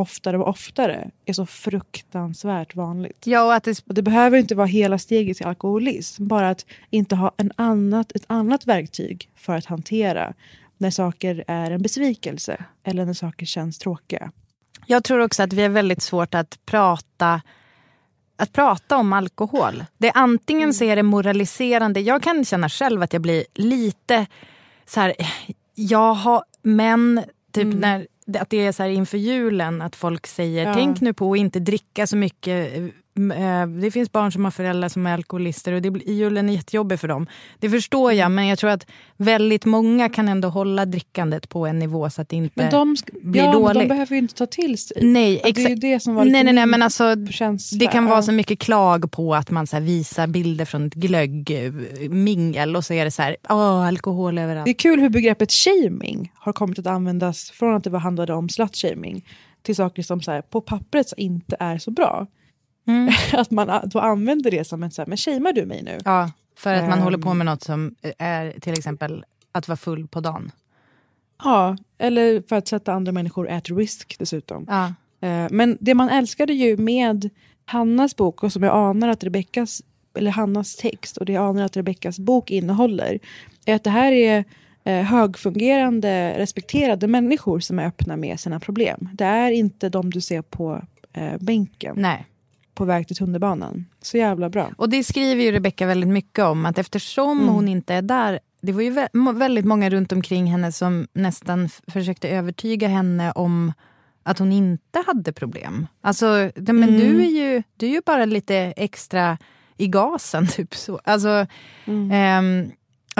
[0.02, 3.28] oftare och oftare är så fruktansvärt vanligt.
[3.28, 3.84] Ja, och att det...
[3.88, 6.28] Och det behöver inte vara hela steget till alkoholism.
[6.28, 10.34] Bara att inte ha en annat, ett annat verktyg för att hantera
[10.78, 14.32] när saker är en besvikelse eller när saker känns tråkiga.
[14.86, 17.42] Jag tror också att vi har väldigt svårt att prata
[18.42, 19.84] att prata om alkohol.
[19.98, 20.74] Det är antingen mm.
[20.74, 22.00] så är det moraliserande.
[22.00, 24.26] Jag kan känna själv att jag blir lite
[24.86, 25.14] så här,
[25.76, 27.80] jag har, men typ mm.
[27.80, 30.74] när att det är så här inför julen att folk säger ja.
[30.74, 32.84] tänk nu på att inte dricka så mycket Eh,
[33.81, 36.99] det finns barn som har föräldrar som är alkoholister och det blir, julen är jättejobbig
[36.99, 37.27] för dem.
[37.60, 41.79] Det förstår jag, men jag tror att väldigt många kan ändå hålla drickandet på en
[41.79, 43.77] nivå så att det inte men de, blir ja, dåligt.
[43.77, 44.97] Men de behöver ju inte ta till sig.
[45.01, 45.55] Nej, exakt.
[45.55, 47.15] Det är det som var nej, nej, nej, men alltså,
[47.79, 52.75] Det kan vara så mycket klag på att man så visar bilder från ett glöggmingel
[52.75, 54.65] och så är det så här, åh, alkohol överallt.
[54.65, 58.49] Det är kul hur begreppet shaming har kommit att användas från att det handlade om
[58.49, 59.25] slutshaming
[59.62, 62.27] till saker som så här, på pappret inte är så bra.
[62.88, 63.13] Mm.
[63.34, 65.98] att man då använder det som en så här, men shamear du mig nu?
[66.06, 69.78] Ja, för att man um, håller på med något som är till exempel att vara
[69.78, 70.52] full på dagen.
[71.44, 74.65] Ja, eller för att sätta andra människor at risk dessutom.
[74.70, 74.94] Ja.
[75.28, 77.30] Uh, men det man älskade ju med
[77.65, 79.82] Hannas bok och som jag anar att Rebeckas,
[80.17, 83.20] eller Hannas text och det jag anar att Rebeckas bok innehåller,
[83.65, 84.46] är att det här är
[84.84, 89.10] eh, högfungerande, respekterade människor som är öppna med sina problem.
[89.13, 90.82] Det är inte de du ser på
[91.13, 91.96] eh, bänken.
[91.98, 92.28] Nej
[92.73, 93.86] på väg till tunnelbanan.
[94.01, 94.71] Så jävla bra.
[94.77, 96.65] Och det skriver ju Rebecca väldigt mycket om.
[96.65, 97.53] Att eftersom mm.
[97.53, 98.39] hon inte är där.
[98.62, 103.73] Det var ju väldigt många runt omkring henne som nästan försökte övertyga henne om
[104.23, 105.88] att hon inte hade problem.
[106.01, 106.97] Alltså, men mm.
[106.97, 109.38] du, är ju, du är ju bara lite extra
[109.77, 110.47] i gasen.
[110.51, 110.99] Typ så.
[111.03, 111.45] Alltså,
[111.86, 112.45] mm.
[112.45, 112.71] um,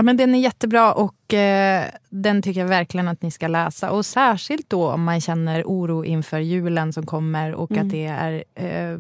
[0.02, 3.92] Ja, men den är jättebra och eh, den tycker jag verkligen att ni ska läsa.
[3.92, 7.86] Och särskilt då om man känner oro inför julen som kommer och mm.
[7.86, 9.00] att det är eh,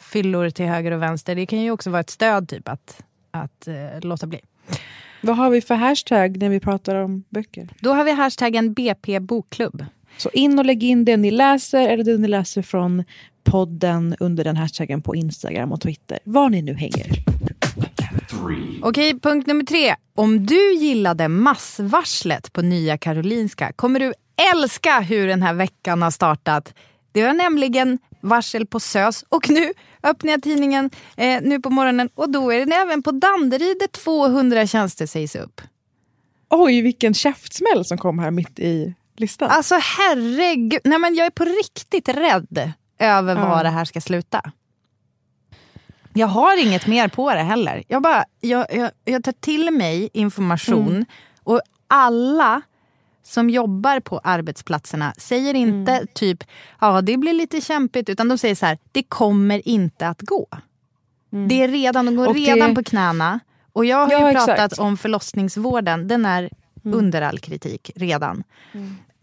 [0.00, 1.34] fyllor till höger och vänster.
[1.34, 4.40] Det kan ju också vara ett stöd typ att, att eh, låta bli.
[5.20, 7.68] Vad har vi för hashtag när vi pratar om böcker?
[7.80, 9.84] Då har vi hashtaggen BP bokklubb.
[10.16, 13.04] Så in och lägg in det ni läser eller det ni läser från
[13.44, 16.18] podden under den hashtaggen på Instagram och Twitter.
[16.24, 17.06] Var ni nu hänger.
[18.82, 19.94] Okej, punkt nummer tre.
[20.14, 24.12] Om du gillade massvarslet på Nya Karolinska kommer du
[24.54, 26.74] älska hur den här veckan har startat.
[27.12, 32.08] Det var nämligen varsel på SÖS och nu öppnar jag tidningen eh, nu på morgonen
[32.14, 35.60] och då är det även på Danderyd där 200 tjänster sägs upp.
[36.50, 39.48] Oj, vilken käftsmäll som kom här mitt i listan.
[39.50, 43.48] Alltså herregud, Nej, men jag är på riktigt rädd över Ja.
[43.48, 44.52] var det här ska sluta.
[46.16, 47.82] Jag har inget mer på det heller.
[47.88, 51.04] Jag, bara, jag, jag, jag tar till mig information Mm.
[51.44, 52.62] och alla
[53.22, 56.06] som jobbar på arbetsplatserna säger inte Mm.
[56.14, 56.44] typ
[56.80, 60.46] ja det blir lite kämpigt utan de säger så här det kommer inte att gå.
[61.48, 62.28] Det är redan, de går Mm.
[62.30, 63.40] Och det- redan på knäna.
[63.72, 64.78] Och jag har Ja, ju pratat exakt.
[64.78, 66.50] om förlossningsvården, den är
[66.84, 66.98] Mm.
[66.98, 68.44] under all kritik redan.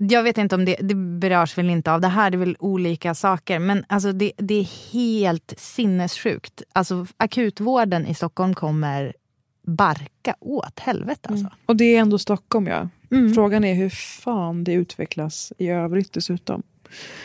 [0.09, 2.55] Jag vet inte om det, det berörs väl inte av det här, det är väl
[2.59, 3.59] olika saker.
[3.59, 6.63] Men alltså det, det är helt sinnessjukt.
[6.73, 9.13] Alltså akutvården i Stockholm kommer
[9.61, 11.49] barka åt helvete alltså.
[11.65, 12.89] Och det är ändå Stockholm ja.
[13.11, 13.33] Mm.
[13.33, 16.63] Frågan är hur fan det utvecklas i övrigt dessutom.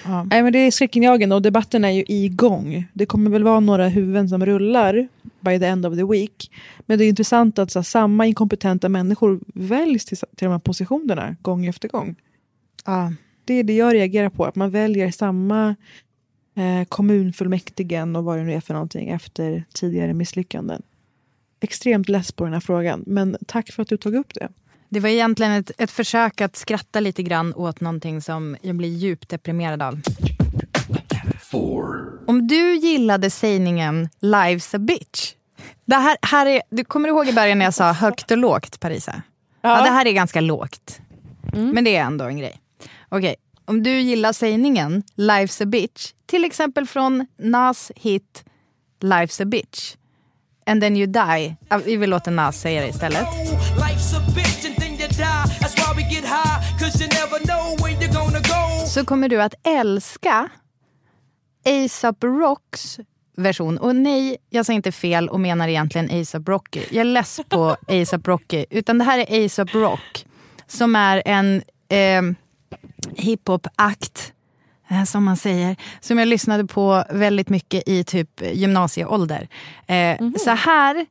[0.04, 0.24] Ja.
[0.24, 2.86] Nej, men det är skräckinjagande och debatten är ju igång.
[2.92, 5.08] Det kommer väl vara några huvuden som rullar
[5.40, 6.50] by the end of the week.
[6.86, 11.36] Men det är intressant att så, samma inkompetenta människor väljs till, till de här positionerna
[11.42, 12.16] gång efter gång.
[12.84, 13.12] Ja.
[13.44, 15.76] Det är det jag reagerar på, att man väljer samma
[16.56, 20.82] eh, kommunfullmäktigen och vad det nu är för någonting efter tidigare misslyckanden.
[21.60, 24.48] Extremt less på den här frågan, men tack för att du tog upp det.
[24.88, 28.88] Det var egentligen ett, ett försök att skratta lite grann åt någonting som jag blir
[28.88, 30.00] djupt deprimerad av.
[32.26, 35.34] Om du gillade sägningen “Life's a bitch”.
[35.84, 38.80] Det här, här är, du kommer ihåg i början när jag sa högt och lågt,
[38.80, 39.22] Parisa?
[39.60, 39.82] Ja.
[39.82, 41.00] det här är ganska lågt.
[41.52, 42.60] Men det är ändå en grej.
[43.08, 48.44] Okej, om du gillar sägningen “Life's a bitch”, till exempel från Nas hit
[49.00, 49.96] “Life's a bitch”
[50.66, 51.56] and then you die.
[51.68, 53.26] Ja, Vi vill låta Nas säga det istället.
[58.86, 60.48] Så kommer du att älska
[61.66, 62.98] ASAP Rocks
[63.36, 63.78] version.
[63.78, 66.80] Och nej, jag sa inte fel och menar egentligen ASAP Rocky.
[66.90, 68.64] Jag är less på ASAP Rocky.
[68.70, 70.26] Utan det här är ASAP Rock.
[70.66, 72.22] Som är en eh,
[73.16, 74.32] hiphop-akt,
[74.90, 75.76] eh, som man säger.
[76.00, 79.48] Som jag lyssnade på väldigt mycket i typ gymnasieålder.
[79.86, 81.06] Eh, Så här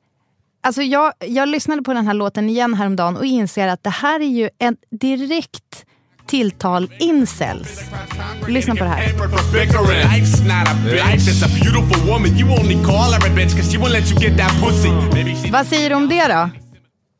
[0.61, 4.19] Alltså jag, jag lyssnade på den här låten igen häromdagen och inser att det här
[4.19, 5.85] är ju en direkt
[6.25, 7.81] tilltal incels.
[8.47, 9.13] Lyssna på det här.
[15.51, 16.49] Vad säger du om det då?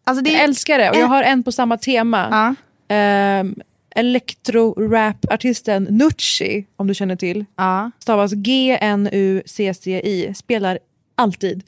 [0.05, 2.27] Alltså det Jag är, älskar det och jag har en på samma tema.
[2.31, 2.55] ja,
[2.89, 3.55] Um,
[3.97, 7.45] Electro-rap-artisten Nucci, om du känner till.
[7.55, 7.91] ja.
[7.99, 10.33] Stavas G-N-U-C-C-I.
[10.33, 10.79] Spelar
[11.15, 11.63] alltid.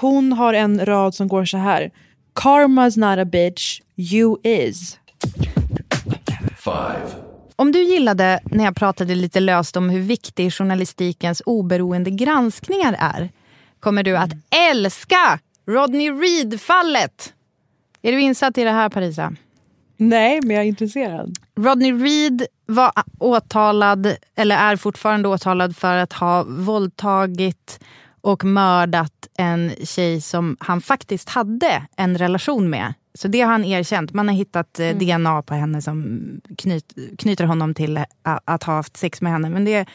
[0.00, 1.90] Hon har en rad som går så här.
[2.34, 4.98] Karma's not a bitch, you is.
[7.56, 13.28] Om du gillade när jag pratade lite löst om hur viktig journalistikens oberoende granskningar är
[13.80, 14.30] kommer du att
[14.70, 17.32] älska Rodney Reed-fallet.
[18.02, 19.32] Är du insatt i det här, Parisa?
[19.96, 21.34] Nej, men jag är intresserad.
[21.58, 27.80] Rodney Reed var åtalad, eller är fortfarande åtalad för att ha våldtagit
[28.20, 32.94] och mördat en tjej som han faktiskt hade en relation med.
[33.14, 34.12] Så det har han erkänt.
[34.12, 36.20] Man har hittat eh, DNA på henne som
[36.58, 38.04] knyt, knyter honom till
[38.44, 39.50] att ha haft sex med henne.
[39.50, 39.88] Men det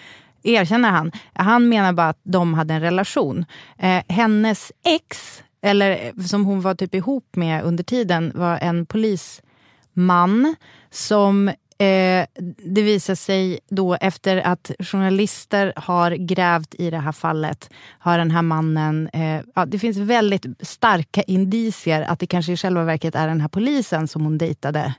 [0.43, 1.11] erkänner han.
[1.33, 3.45] Han menar bara att de hade en relation.
[3.77, 8.85] Eh, hennes ex, eller eh, som hon var typ ihop med under tiden, var en
[8.85, 10.55] polisman
[10.93, 12.25] som eh,
[12.57, 18.31] det visar sig då efter att journalister har grävt i det här fallet har den
[18.31, 19.09] här mannen...
[19.13, 23.41] Eh, ja, det finns väldigt starka indicier att det kanske i själva verket är den
[23.41, 24.93] här polisen som hon dejtade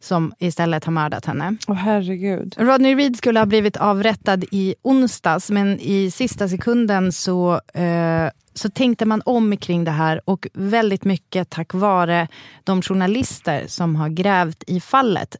[0.00, 1.56] som istället har mördat henne.
[1.68, 2.54] Åh herregud.
[2.58, 8.70] Rodney Reed skulle ha blivit avrättad i onsdags men i sista sekunden så, eh, så
[8.70, 12.28] tänkte man om kring det här och väldigt mycket tack vare
[12.64, 15.36] de journalister som har grävt i fallet.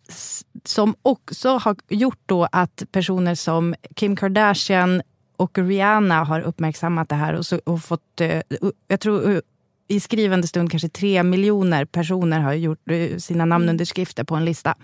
[0.64, 5.02] Som också har gjort då att personer som Kim Kardashian
[5.36, 8.40] och Rihanna har uppmärksammat det här och, så, och fått, eh,
[8.88, 9.42] jag tror
[9.88, 14.74] i skrivande stund kanske tre miljoner personer har gjort eh, sina namnunderskrifter på en lista.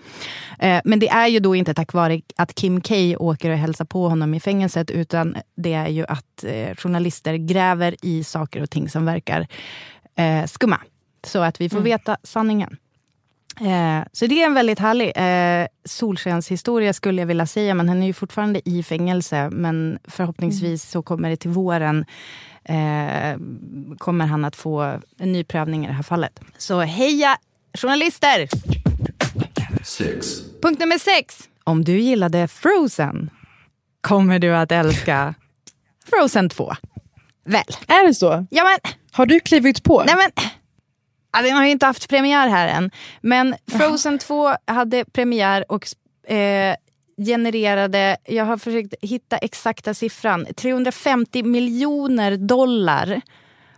[0.58, 3.84] Eh, Men det är ju då inte tack vare att Kim K åker och hälsar
[3.84, 8.70] på honom i fängelset utan det är ju att eh, journalister gräver i saker och
[8.70, 9.46] ting som verkar
[10.46, 10.80] skumma.
[11.26, 12.76] Så att vi får veta sanningen.
[13.60, 17.74] Eh, så det är en väldigt härlig eh, solskenshistoria skulle jag vilja säga.
[17.74, 19.50] Men han är ju fortfarande i fängelse.
[19.50, 22.04] Men förhoppningsvis så kommer det till våren
[22.64, 23.38] eh,
[23.98, 26.40] kommer han att få en ny prövning i det här fallet.
[26.58, 27.36] Så heja
[27.74, 28.48] journalister!
[30.62, 31.38] Punkt nummer sex.
[31.64, 33.30] Om du gillade Frozen
[34.00, 35.34] kommer du att älska
[36.10, 36.72] Frozen 2.
[37.44, 37.62] Väl.
[37.86, 38.46] Är det så?
[38.50, 40.02] Ja, men, Har du klivit på?
[40.06, 40.30] nej men,
[41.34, 42.90] ja, den har ju inte haft premiär här än.
[43.20, 45.86] Men Frozen 2 hade premiär och
[46.32, 46.76] eh,
[47.26, 53.20] genererade, jag har försökt hitta exakta siffran, 350 miljoner dollar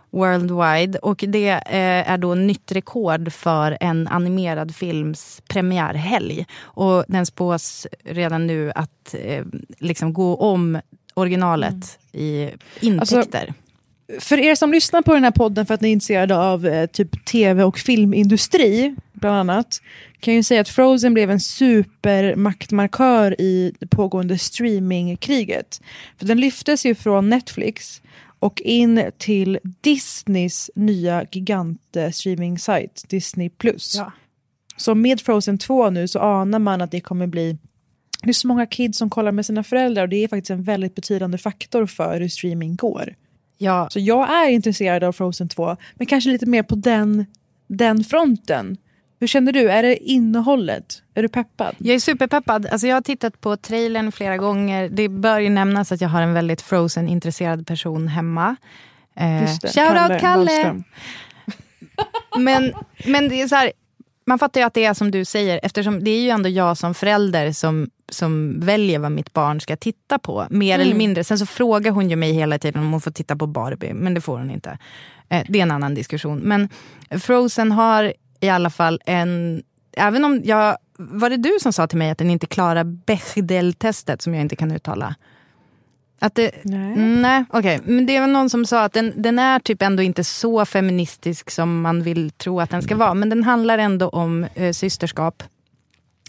[0.09, 0.99] worldwide.
[0.99, 6.45] Och det eh, är då nytt rekord för en animerad films premiärhelg.
[6.61, 9.45] Och den spås redan nu att eh,
[9.77, 10.81] liksom gå om
[11.13, 13.53] originalet i intäkter.
[14.19, 16.85] För er som lyssnar på den här podden för att ni är intresserade av eh,
[16.85, 19.81] typ tv och filmindustri, bland annat,
[20.19, 25.81] kan jag ju säga att Frozen blev en supermaktmarkör i det pågående streamingkriget.
[26.17, 28.01] För den lyftes ju från Netflix
[28.39, 33.51] och in till Disneys nya gigant streaming-sajt, Disney+.
[33.95, 34.11] Ja.
[34.77, 37.57] Så med Frozen 2 nu så anar man att det kommer bli
[38.23, 40.63] det är så många kids som kollar med sina föräldrar och det är faktiskt en
[40.63, 43.15] väldigt betydande faktor för hur streaming går.
[43.57, 47.25] Ja, Så jag är intresserad av Frozen 2, men kanske lite mer på den,
[47.67, 48.77] den fronten.
[49.19, 49.69] Hur känner du?
[49.71, 51.03] Är det innehållet?
[51.13, 51.75] Är du peppad?
[51.77, 52.65] Jag är superpeppad.
[52.65, 54.89] Alltså jag har tittat på trailern flera gånger.
[54.89, 58.55] Det bör ju nämnas att jag har en väldigt Frozen-intresserad person hemma.
[59.15, 60.51] Eh, Just det, shout out Kalle!
[60.51, 60.83] Wahlström.
[62.37, 62.73] Men,
[63.05, 63.71] men det är så här,
[64.25, 66.77] man fattar ju att det är som du säger eftersom det är ju ändå jag
[66.77, 70.47] som förälder som, som väljer vad mitt barn ska titta på.
[70.49, 70.87] Mer Mm.
[70.87, 71.23] eller mindre.
[71.23, 74.13] Sen så frågar hon ju mig hela tiden om hon får titta på Barbie, men
[74.13, 74.77] det får hon inte.
[75.29, 76.39] Eh, det är en annan diskussion.
[76.39, 76.69] Men
[77.19, 79.63] Frozen har i alla fall en...
[79.97, 80.77] Även om jag...
[80.97, 84.55] Var det du som sa till mig att den inte klarar Bechdel-testet som jag inte
[84.55, 85.15] kan uttala?
[86.19, 86.93] Att det, Nej.
[86.93, 87.79] Mm, Nej, okej.
[87.83, 91.49] Men det var någon som sa att den, den är typ ändå inte så feministisk
[91.51, 93.13] som man vill tro att den ska vara.
[93.13, 95.43] Men den handlar ändå om eh, systerskap.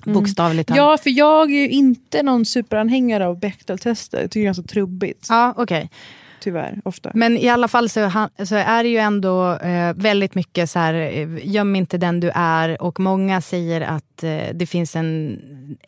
[0.05, 0.79] Bokstavligt talat.
[0.79, 4.21] Ja, för jag är ju inte någon superanhängare av Bechdel-tester.
[4.21, 5.91] Jag tycker det är ganska trubbigt, Ja, okej.
[6.41, 7.11] Tyvärr, ofta.
[7.15, 8.11] Men i alla fall så,
[8.45, 12.31] så är det ju ändå eh, väldigt mycket så här, eh, göm inte den du
[12.35, 12.83] är.
[12.83, 15.39] Och många säger att eh, det finns en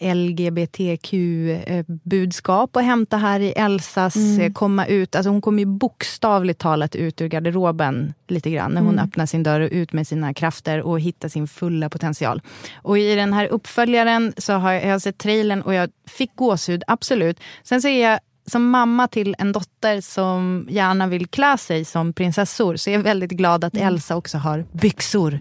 [0.01, 5.17] LGBTQ-budskap att hämta här i Elsas eh, komma ut.
[5.17, 9.43] Alltså hon kommer ju bokstavligt talat ut ur garderoben lite grann när hon öppnar sin
[9.43, 12.43] dörr och ut med sina krafter och hittar sin fulla potential.
[12.83, 16.37] Och i den här uppföljaren så har jag, jag har sett trailern och jag fick
[16.37, 17.41] gåshud, absolut.
[17.63, 22.13] Sen så är jag som mamma till en dotter som gärna vill klä sig som
[22.13, 25.41] prinsessor så är jag väldigt glad att Elsa också har byxor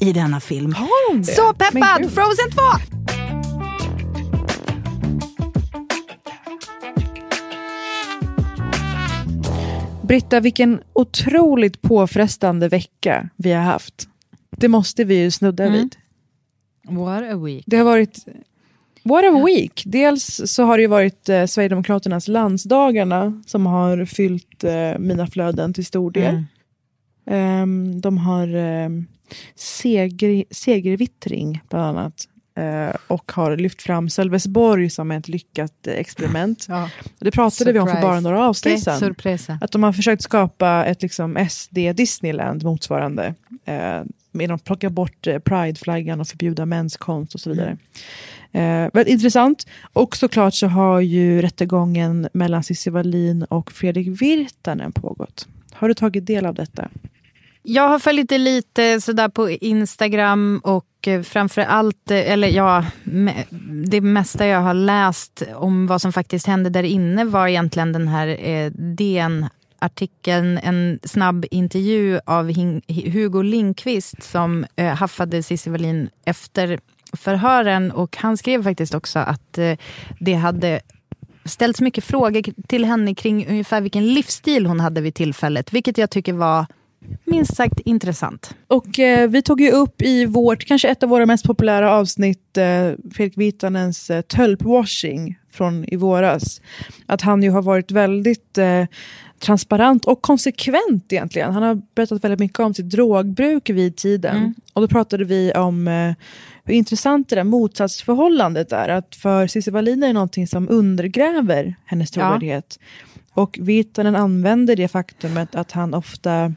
[0.00, 0.74] i denna film.
[0.74, 1.32] Har hon det?
[1.32, 2.12] Så peppad!
[2.12, 2.60] Frozen 2!
[10.02, 14.08] Britta, vilken otroligt påfrestande vecka vi har haft.
[14.56, 15.78] Det måste vi ju snudda Mm.
[15.78, 15.96] vid.
[16.88, 17.64] What a week.
[17.66, 18.24] Det har varit...
[19.08, 19.82] What a week!
[19.86, 25.74] Dels så har det ju varit eh, Sverigedemokraternas landsdagarna som har fyllt eh, mina flöden
[25.74, 26.34] till stor del.
[26.34, 26.44] Mm.
[27.30, 29.06] Ehm, de har um,
[29.54, 32.28] seger, segervittring bland annat.
[32.56, 36.66] eh, och har lyft fram Sölvesborg som ett lyckat eh, experiment.
[36.68, 36.90] Ja.
[37.18, 38.08] Det pratade vi om för Surprise.
[38.08, 38.98] bara några avsnitt sedan.
[38.98, 39.58] surpresa.
[39.60, 43.34] Att de har försökt skapa ett liksom SD Disneyland motsvarande.
[44.36, 47.76] Eh, med att plocka bort eh, prideflaggan och förbjuda mäns konst och så vidare.
[48.52, 49.66] Eh, väldigt intressant.
[49.92, 55.48] Och såklart så har ju rättegången mellan Cissi Wallin och Fredrik Virtanen pågått.
[55.72, 56.88] Har du tagit del av detta?
[57.62, 62.84] Jag har följt det lite sådär på Instagram och eh, framför allt, eh, eller ja,
[63.86, 68.08] det mesta jag har läst om vad som faktiskt hände där inne var egentligen den
[68.08, 68.70] här eh,
[69.86, 72.52] artikeln en snabb intervju av
[72.88, 76.80] Hugo Lindqvist som eh, haffade Cissi Wallin efter
[77.12, 79.76] förhören och han skrev faktiskt också att eh,
[80.20, 80.80] det hade
[81.44, 86.10] ställts mycket frågor till henne kring ungefär vilken livsstil hon hade vid tillfället, vilket jag
[86.10, 86.66] tycker var
[87.24, 88.54] minst sagt intressant.
[88.66, 92.56] Och eh, vi tog ju upp i vårt, kanske ett av våra mest populära avsnitt,
[92.56, 96.60] eh, Fredrik Virtanens eh, tölpwashing från i våras.
[97.06, 98.84] Att han ju har varit väldigt eh,
[99.38, 101.52] transparent och konsekvent egentligen.
[101.52, 104.54] Han har berättat väldigt mycket om sitt drogbruk vid tiden.
[104.72, 106.14] Och då pratade vi om eh,
[106.64, 108.88] hur intressant det där motsatsförhållandet är.
[108.88, 112.22] Att för Cissi Wallin är det någonting som undergräver hennes Ja.
[112.22, 112.78] trovärdighet.
[113.32, 116.54] Och Virtanen använder det faktumet att han ofta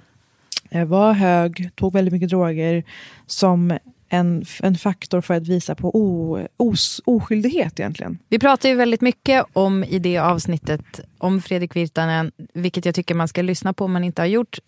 [0.70, 2.84] eh, var hög, tog väldigt mycket droger
[3.28, 3.78] som
[4.10, 8.20] en, en faktor för att visa på o, os, oskyldighet egentligen.
[8.30, 13.16] Vi pratar ju väldigt mycket om i det avsnittet om Fredrik Virtanen, vilket jag tycker
[13.16, 14.60] man ska lyssna på om man inte har gjort.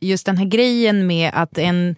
[0.00, 1.96] Just den här grejen med att en,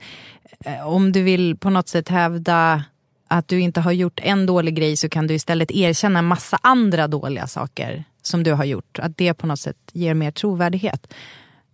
[0.65, 2.85] eh, om du vill på något sätt hävda
[3.29, 6.59] att du inte har gjort en dålig grej så kan du istället erkänna en massa
[6.63, 8.99] andra dåliga saker som du har gjort.
[8.99, 11.15] Att det på något sätt ger mer trovärdighet.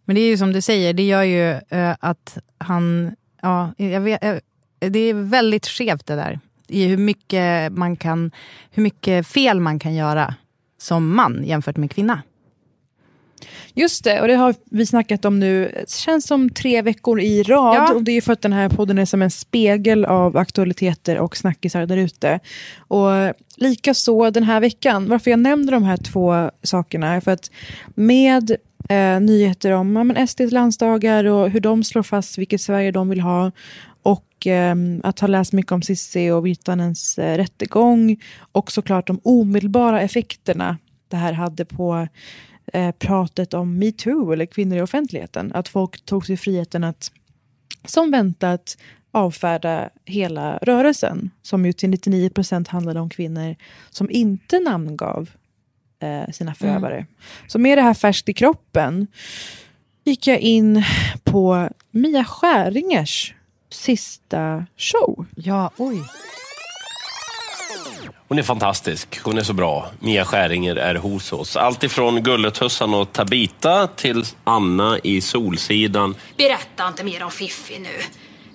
[0.04, 3.16] Men det är ju som du säger, det gör ju eh, att han...
[3.42, 4.36] Ja, jag vet, eh,
[4.78, 6.40] det är väldigt skevt det där.
[6.68, 8.30] I hur mycket, man kan,
[8.70, 10.34] hur mycket fel man kan göra
[10.78, 12.22] som man jämfört med kvinna.
[13.74, 17.42] Just det, och det har vi snackat om nu, det känns som tre veckor i
[17.42, 17.76] rad.
[17.76, 17.94] Ja.
[17.94, 21.36] Och det är för att den här podden är som en spegel av aktualiteter och
[21.36, 22.40] snackisar där ute.
[22.78, 23.08] Och
[23.56, 27.50] lika så den här veckan, varför jag nämner de här två sakerna är för att
[27.94, 28.56] med
[28.88, 33.08] eh, nyheter om ja, men SDs landsdagar och hur de slår fast vilket Sverige de
[33.08, 33.52] vill ha
[34.08, 38.16] och eh, att ha läst mycket om Cissi och Virtanens eh, rättegång
[38.52, 40.78] och såklart de omedelbara effekterna
[41.08, 42.08] det här hade på
[42.72, 45.52] eh, pratet om metoo eller kvinnor i offentligheten.
[45.54, 47.12] Att folk tog sig friheten att
[47.84, 48.78] som väntat
[49.10, 53.56] avfärda hela rörelsen som ju till 99 procent handlade om kvinnor
[53.90, 55.30] som inte namngav
[56.02, 57.06] eh, sina förövare.
[57.46, 59.06] Så med det här färskt i kroppen
[60.04, 60.84] gick jag in
[61.24, 63.34] på Mia Skäringers
[63.70, 65.26] sista show.
[65.36, 66.02] Ja, oj.
[68.28, 69.20] Hon är fantastisk.
[69.22, 69.90] Hon är så bra.
[70.00, 71.56] Mia Skäringer är hos oss.
[71.56, 76.14] Allt ifrån Gulletussan och Tabita till Anna i Solsidan.
[76.36, 78.02] Berätta inte mer om Fiffi nu.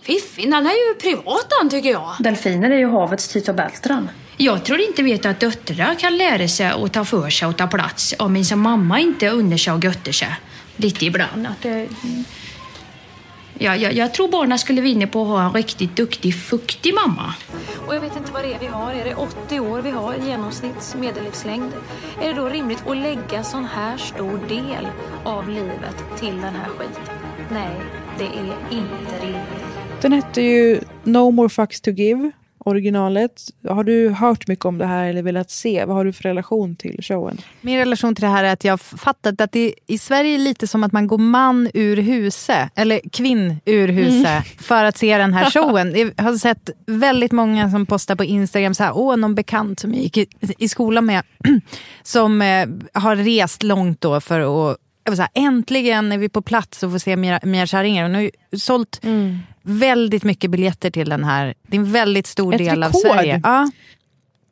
[0.01, 2.15] Fiffin, han är ju privat han tycker jag.
[2.19, 4.09] Delfiner är ju havets Tito Beltran.
[4.37, 7.67] Jag tror inte vet att döttrar kan lära sig att ta för sig och ta
[7.67, 10.35] plats om som mamma inte unnar sig och götter sig
[10.75, 11.47] lite ibland.
[11.47, 11.87] Att det...
[13.57, 17.33] ja, jag, jag tror barnen skulle vinna på att ha en riktigt duktig, fuktig mamma.
[17.87, 18.91] Och jag vet inte vad det är vi har.
[18.91, 21.71] Är det 80 år vi har i genomsnitts medellivslängd?
[22.21, 24.87] Är det då rimligt att lägga sån här stor del
[25.23, 27.15] av livet till den här skiten?
[27.51, 27.75] Nej,
[28.17, 30.01] det är inte rimligt.
[30.01, 32.31] Den hette ju No More Fucks To Give,
[32.63, 33.41] originalet.
[33.69, 35.85] Har du hört mycket om det här eller velat se?
[35.85, 37.37] Vad har du för relation till showen?
[37.61, 40.39] Min relation till det här är att jag har fattat att det i Sverige är
[40.39, 44.43] lite som att man går man ur huset, eller kvinn ur huset, Mm.
[44.59, 45.95] för att se den här showen.
[46.17, 49.93] Jag har sett väldigt många som postar på Instagram, så här, åh någon bekant som
[49.93, 51.23] jag gick i, i skolan med,
[52.03, 54.39] som eh, har rest långt då för
[54.71, 58.03] att jag vill säga, äntligen är vi på plats och får se Mia, Mia Skäringer.
[58.03, 58.99] Hon har ju sålt
[59.63, 61.53] väldigt mycket biljetter till den här.
[61.67, 63.01] Det är en väldigt stor Ett del av rekord.
[63.11, 63.41] Sverige.
[63.43, 63.71] Ja.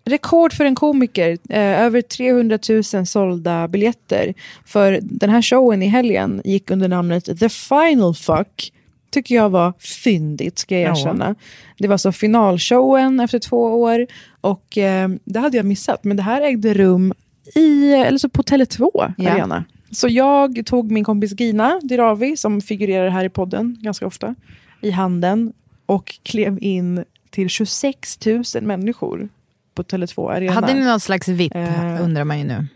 [0.06, 1.38] Rekord för en komiker.
[1.50, 2.60] Eh, över 300
[2.94, 4.34] 000 sålda biljetter.
[4.66, 8.74] För den här showen i helgen gick under namnet The Final Fuck.
[9.12, 11.00] Tycker jag var fyndigt, ska jag Ja.
[11.00, 11.36] erkänna.
[11.78, 14.08] Det var så finalshowen efter två år.
[14.42, 16.04] Och eh, det hade jag missat.
[16.04, 17.14] Men det här ägde rum
[17.56, 19.32] i, eller så på Tele2 Ja.
[19.32, 19.64] Arena.
[19.92, 24.36] Så jag tog min kompis Gina Dirawi, som figurerar här i podden ganska ofta,
[24.82, 25.54] i handen
[25.86, 29.30] och klev in till 26 000 människor
[29.76, 30.54] på Tele2 Arena.
[30.54, 32.04] Hade ni någon slags VIP, Eh.
[32.04, 32.68] undrar man ju nu.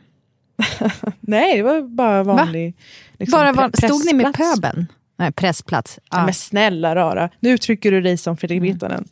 [1.19, 2.73] Nej, det var bara vanlig...
[3.19, 4.85] liksom, Bara var, stod ni med pöbeln?
[5.17, 5.99] Nej, pressplats.
[6.11, 6.25] Ja.
[6.25, 9.05] Men snälla rara, nu uttrycker du dig som Fredrik Virtanen.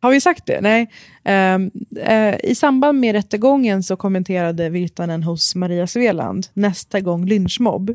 [0.00, 0.60] Har vi sagt det?
[0.60, 0.90] Nej.
[1.24, 7.94] Ehm, eh, I samband med rättegången så kommenterade Virtanen hos Maria Sveland nästa gång lynchmobb.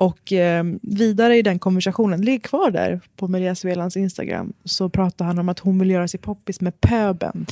[0.00, 5.24] Och ehm, vidare i den konversationen, ligg kvar där på Maria Svelands Instagram, så pratar
[5.24, 7.46] han om att hon vill göra sig poppis med pöben.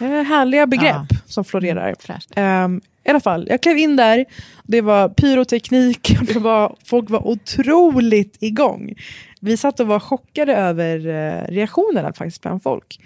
[0.00, 1.94] Eh, härliga begrepp som florerar.
[2.36, 4.24] Ehm, I alla fall, jag klev in där.
[4.64, 8.94] Det var pyroteknik och det var, folk var otroligt igång.
[9.40, 13.00] Vi satt och var chockade över eh, reaktionerna faktiskt bland folk.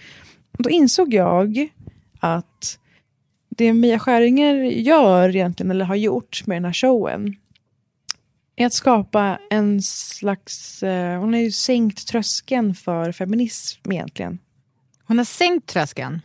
[0.59, 1.69] Och då insåg jag
[2.21, 2.79] att
[3.49, 7.37] det Mia Skäringer gör egentligen, eller har gjort med den här showen,
[8.57, 10.83] är att skapa en slags...
[10.83, 14.39] Eh, hon har ju sänkt tröskeln för feminism egentligen.
[15.05, 16.21] Hon har sänkt tröskeln?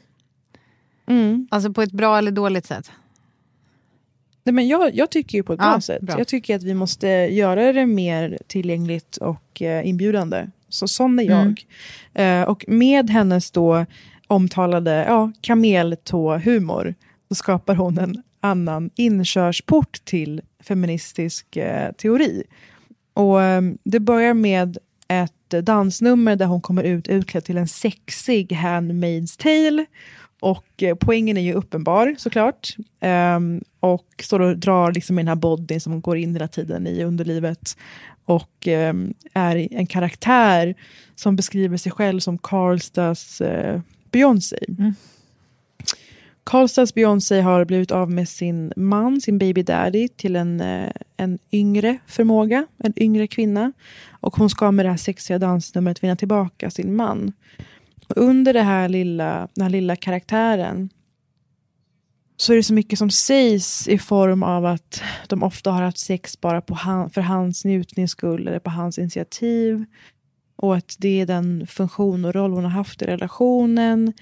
[1.07, 1.47] Mm.
[1.51, 2.91] Alltså på ett bra eller dåligt sätt?
[4.43, 6.01] Nej, men jag, jag tycker ju på ett Ja, bra sätt.
[6.01, 6.17] bra.
[6.17, 10.47] Jag tycker att vi måste göra det mer tillgängligt och eh, inbjudande.
[10.69, 11.65] Så sån är jag.
[12.13, 12.41] Mm.
[12.41, 13.85] Eh, och med hennes då
[14.27, 16.95] omtalade ja, kameltå-humor
[17.27, 22.43] så skapar hon en annan inkörsport till feministisk eh, teori.
[23.13, 24.77] Och eh, Det börjar med
[25.07, 29.85] ett dansnummer där hon kommer ut utklädd till en sexig Handmaid's Tale.
[30.39, 32.75] Och eh, poängen är ju uppenbar såklart.
[33.35, 36.87] Um, och står och drar liksom i den här bodyn som går in hela tiden
[36.87, 37.77] i underlivet.
[38.25, 40.75] Och um, är en karaktär
[41.15, 43.81] som beskriver sig själv som Karlstads uh,
[44.11, 44.57] Beyoncé.
[44.67, 44.93] Mm.
[46.49, 51.39] Karlstads Beyoncé har blivit av med sin man, sin baby daddy, till en, eh, en
[51.51, 53.71] yngre förmåga, en yngre kvinna.
[54.09, 57.33] Och hon ska med det här sexiga dansnumret vinna tillbaka sin man.
[58.07, 60.89] Och under det här lilla, den här lilla karaktären
[62.37, 65.97] så är det så mycket som sägs i form av att de ofta har haft
[65.97, 69.85] sex bara på han, för hans njutnings skull eller på hans initiativ.
[70.55, 74.13] Och att det är den funktion och roll hon har haft i relationen.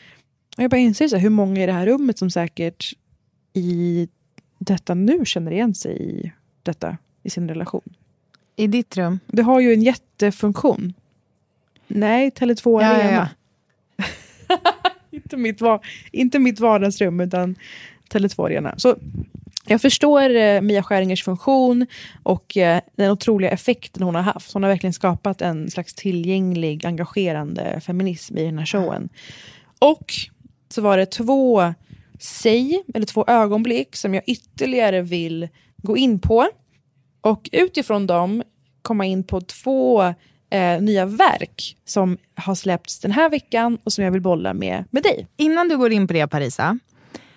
[0.58, 2.94] Och jag bara inser så här, hur många i det här rummet som säkert
[3.54, 4.08] i
[4.60, 6.32] detta nu känner igen sig i
[6.64, 7.82] detta i sin relation.
[8.56, 9.20] I ditt rum?
[9.28, 10.94] Det har ju en jättefunktion.
[11.88, 13.30] Nej, Tele2 Ja, ja, Arena.
[15.12, 15.82] inte, mitt, va-
[16.12, 17.56] inte mitt vardagsrum, utan
[18.10, 18.74] Tele2 Arena.
[18.78, 18.96] Så
[19.66, 21.86] jag förstår eh, Mia Skäringers funktion
[22.24, 24.54] och eh, den otroliga effekten hon har haft.
[24.54, 29.10] Hon har verkligen skapat en slags tillgänglig, engagerande feminism i den här showen.
[29.80, 30.14] Och
[30.78, 31.74] så var det två
[32.20, 35.48] säg, eller två ögonblick som jag ytterligare vill
[35.78, 36.48] gå in på.
[37.22, 38.44] Och utifrån dem
[38.82, 40.04] komma in på två
[40.50, 44.84] eh, nya verk som har släppts den här veckan och som jag vill bolla med,
[44.92, 45.28] med dig.
[45.38, 46.80] Innan du går in på det Parisa,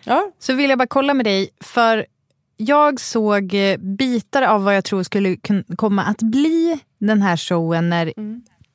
[0.05, 0.32] ja.
[0.38, 1.51] så vill jag bara kolla med dig.
[1.61, 2.07] För
[2.57, 5.36] jag såg eh, bitar av vad jag tror skulle
[5.76, 8.12] komma att bli den här showen när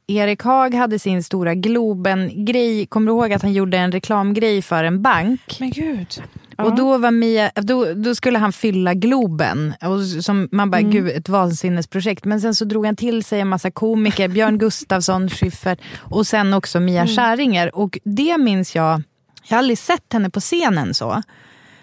[0.08, 2.86] Erik Haag hade sin stora Globen-grej.
[2.86, 5.58] Kommer du ihåg att han gjorde en reklamgrej för en bank?
[5.60, 6.08] Men gud.
[6.58, 9.74] Och då, var Mia, då, då skulle han fylla Globen.
[9.82, 10.92] Och som man bara, Mm.
[10.92, 12.26] gud ett vansinnesprojekt.
[12.26, 14.28] Men sen så drog han till sig en massa komiker.
[14.28, 17.16] Björn Gustafsson, Schyffert och sen också Mia Mm.
[17.16, 17.76] Skäringer.
[17.76, 19.02] Och det minns jag,
[19.48, 21.22] jag har aldrig sett henne på scenen så.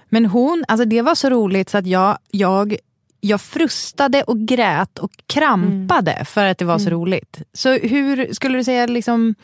[0.09, 2.77] Men hon, alltså det var så roligt så att jag, jag,
[3.25, 7.01] jag frustade och grät och krampade för att det var så Mm.
[7.01, 7.43] roligt.
[7.53, 9.35] Så hur skulle du säga, liksom,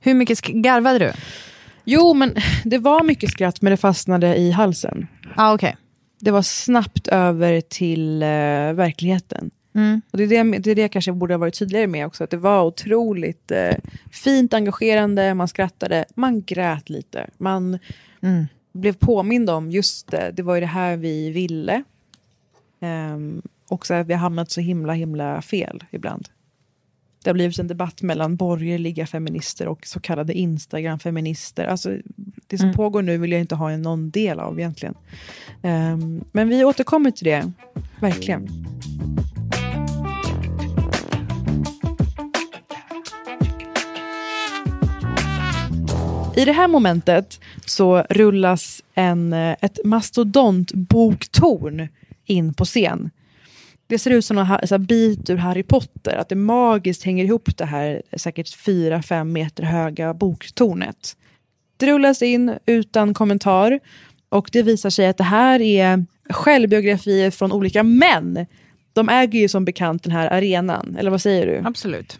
[0.00, 1.12] hur mycket garvade du?
[1.84, 2.34] Jo, men
[2.64, 5.06] det var mycket skratt, men det fastnade i halsen.
[5.36, 5.72] Ah, okay.
[6.20, 8.28] Det var snabbt över till eh,
[8.72, 9.50] verkligheten.
[9.74, 10.00] Mm.
[10.10, 12.24] Och det, är det, det är det jag kanske borde ha varit tydligare med också.
[12.24, 13.74] Att det var otroligt eh,
[14.12, 17.30] fint, engagerande, man skrattade, man grät lite.
[17.38, 17.78] Man
[18.22, 18.46] Mm.
[18.74, 21.82] blev påmind om just det, det var ju det här vi ville.
[22.80, 26.28] Um, och så att vi har hamnat så himla, himla fel ibland.
[27.24, 31.64] Det har blivit en debatt mellan borgerliga feminister och så kallade Instagram-feminister.
[31.64, 31.96] Alltså,
[32.46, 32.76] det som Mm.
[32.76, 34.94] pågår nu vill jag inte ha någon del av egentligen.
[35.62, 37.52] Ehm, men vi återkommer till det,
[38.00, 38.48] verkligen.
[46.36, 51.88] I det här momentet så rullas en, eh, ett mastodontboktorn
[52.26, 53.10] in på scen.
[53.86, 57.64] Det ser ut som en bit ur Harry Potter, att det magiskt hänger ihop det
[57.64, 61.16] här säkert 4-5 meter höga boktornet.
[61.76, 63.80] Det rullas in utan kommentar
[64.28, 68.46] och det visar sig att det här är självbiografier från olika män.
[68.92, 71.62] De äger ju som bekant den här arenan, eller vad säger du?
[71.68, 72.18] Absolut.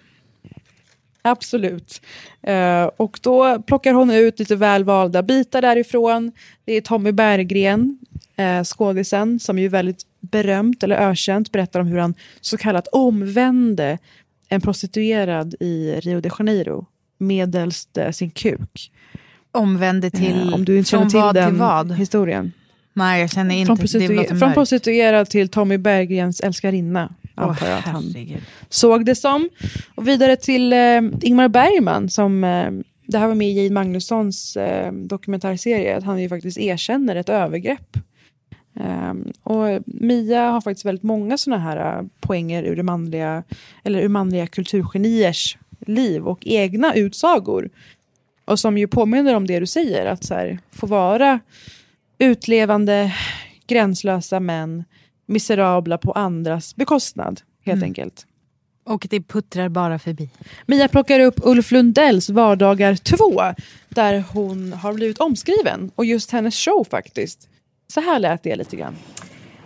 [1.23, 2.03] Absolut.
[2.43, 6.33] Eh, och då plockar hon ut lite välvalda bitar därifrån.
[6.65, 7.99] Det är Tommy Berggren,
[8.41, 13.99] uh, skådisen, som ju väldigt berömt eller ökänt, berättar om hur han så kallat omvände
[14.49, 16.87] en prostituerad i Rio de Janeiro
[17.19, 18.93] medelst eh, sin kuk.
[19.53, 21.93] Omvände till, Eh, om du inte från till vad till vad?
[21.93, 22.53] historien.
[22.93, 23.67] Nej, jag känner inte.
[23.67, 27.15] Från, prostituer- från prostituerad till Tommy Berggrens älskarinna.
[27.37, 28.43] Åh, antar jag att han herregud.
[28.69, 29.49] såg det som.
[29.95, 32.71] Och vidare till eh, Ingmar Bergman som eh,
[33.07, 37.29] det här var med i Jane Magnussons eh, dokumentärserie, att han ju faktiskt erkänner ett
[37.29, 37.97] övergrepp.
[38.81, 43.43] Ehm, och Mia har faktiskt väldigt många sådana här eh, poänger ur det manliga,
[43.85, 47.71] eller ur manliga kulturgeniers liv och egna utsagor.
[48.45, 51.41] Och som ju påminner om det du säger, att så här, få vara
[52.19, 53.15] utlevande,
[53.67, 54.85] gränslösa män,
[55.27, 57.87] miserabla på andras bekostnad, helt Mm.
[57.89, 58.27] enkelt.
[58.85, 60.31] Och det puttrar bara förbi.
[60.67, 63.43] Mia plockar upp Ulf Lundells Vardagar 2,
[63.89, 65.91] där hon har blivit omskriven.
[65.95, 67.49] Och just hennes show faktiskt.
[67.89, 68.97] Så här lät det lite grann.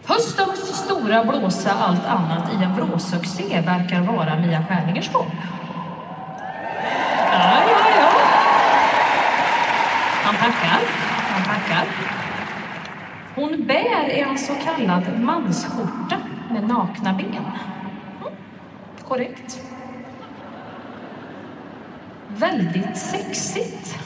[0.04, 5.30] Höstens stora blåsa allt annat i en vråsuccé verkar vara Mia Skärningers gång.
[7.32, 8.10] Ja, ja, ja.
[10.24, 10.80] Han tackar,
[11.28, 11.86] han packar.
[13.34, 16.16] Hon bär en så kallad mansskjorta
[16.50, 17.26] med nakna ben.
[17.36, 18.34] Mm,
[19.08, 19.60] korrekt.
[22.28, 23.98] Väldigt sexigt.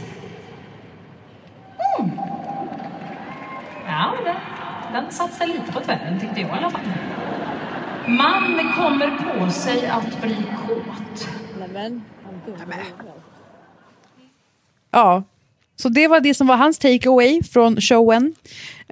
[1.99, 2.11] Mm.
[3.87, 4.37] Ja, den,
[4.93, 6.81] den satte sig lite på tvären tyckte jag i alla fall.
[8.09, 11.29] Man kommer på sig att bli kåt.
[14.91, 15.23] Ja,
[15.77, 18.35] så det var det som var hans takeaway från showen.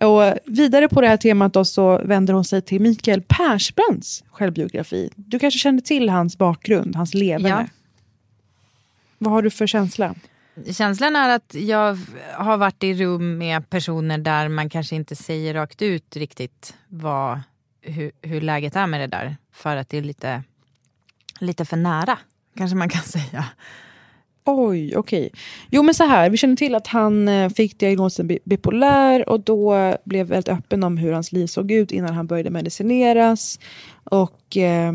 [0.01, 5.11] Och vidare på det här temat då så vänder hon sig till Mikael Persbrandts självbiografi.
[5.17, 7.49] Du kanske känner till hans bakgrund, hans leverne?
[7.49, 7.67] Ja.
[9.19, 10.15] Vad har du för känsla?
[10.73, 11.99] Känslan är att jag
[12.35, 17.41] har varit i rum med personer där man kanske inte säger rakt ut riktigt vad,
[17.81, 19.37] hur, hur läget är med det där.
[19.53, 20.43] För att det är lite,
[21.41, 22.19] lite för nära,
[22.57, 23.45] kanske man kan säga.
[24.45, 25.31] Oj, okej.
[25.71, 29.95] Jo men så här, vi känner till att han eh, fick diagnosen bipolär och då
[30.05, 33.61] blev väldigt öppen om hur hans liv såg ut innan han började medicineras.
[34.05, 34.93] Och eh,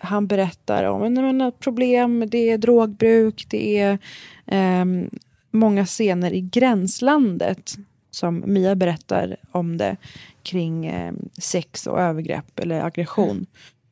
[0.00, 3.98] han berättar om men, eh, problem, det är drogbruk, det är
[4.46, 4.84] eh,
[5.50, 7.76] många scener i gränslandet
[8.10, 9.96] som Mia berättar om det
[10.42, 13.46] kring eh, sex och övergrepp eller aggression.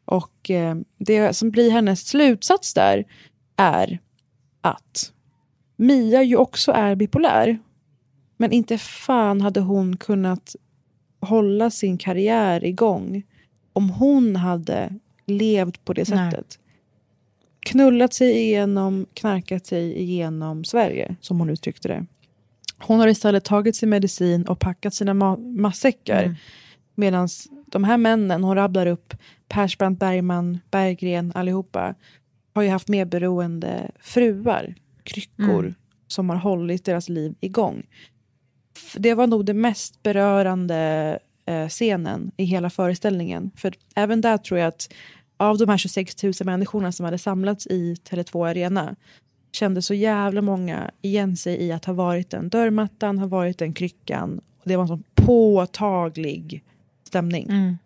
[0.05, 3.05] Och eh, det som blir hennes slutsats där
[3.57, 3.99] är
[4.61, 5.13] att
[5.77, 7.59] Mia ju också är bipolär.
[8.37, 10.57] Men inte fan hade hon kunnat
[11.21, 13.23] hålla sin karriär igång
[13.73, 14.93] om hon hade
[15.31, 16.31] levt på det Nej.
[16.31, 16.59] sättet.
[17.61, 22.07] Knullat sig igenom, knarkat sig igenom Sverige, som hon uttryckte det.
[22.79, 26.23] Hon har istället tagit sin medicin och packat sina ma- matsäckar.
[26.23, 26.35] Mm.
[26.95, 27.29] Medan
[27.67, 29.15] de här männen, hon rabblar upp
[29.49, 31.95] Persbrandt, Bergman, Berggren, allihopa,
[32.55, 35.75] har ju haft medberoende fruar, kryckor, Mm.
[36.07, 37.83] som har hållit deras liv igång.
[38.97, 43.51] Det var nog den mest berörande eh, scenen i hela föreställningen.
[43.57, 44.93] För även där tror jag att
[45.41, 48.97] av de här 26 000 människorna som hade samlats i Tele2 Arena
[49.53, 53.73] kände så jävla många igen sig i att ha varit den dörrmattan, ha varit den
[53.73, 54.41] kryckan.
[54.59, 56.65] Och det var en sån påtaglig
[57.05, 57.47] stämning.
[57.51, 57.79] Mm.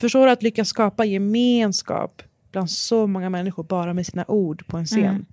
[0.00, 2.22] Förstår du att lyckas skapa gemenskap
[2.52, 5.26] bland så många människor bara med sina ord på en scen.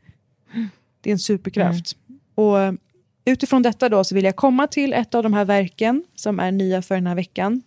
[0.54, 0.68] Mm.
[1.02, 1.98] Det är en superkraft.
[2.36, 2.74] Och eh,
[3.26, 6.52] utifrån detta då så vill jag komma till ett av de här verken som är
[6.52, 7.62] nya för den här veckan.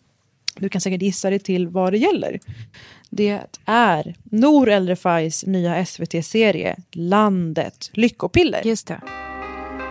[0.55, 2.41] Du kan säkert gissa dig till vad det gäller.
[3.11, 8.61] Det är Nour El Refais nya SVT-serie Landet Lyckopiller.
[8.65, 9.01] Just det.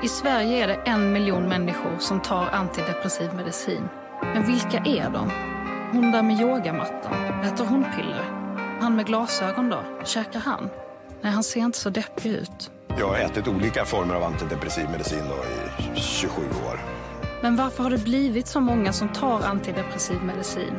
[0.04, 3.84] I Sverige är det en miljon människor som tar antidepressiv medicin.
[4.22, 5.32] Men vilka är de?
[5.92, 8.24] Hon där med yogamattan, äter hon piller?
[8.82, 10.70] Han med glasögon då, käkar han?
[11.22, 12.72] Nej, han ser inte så deppig ut.
[13.00, 15.36] Jag har ätit olika former av antidepressiv medicin då
[15.84, 17.03] i 27 år.
[17.44, 20.74] Men varför har det blivit så många som tar antidepressiv medicin?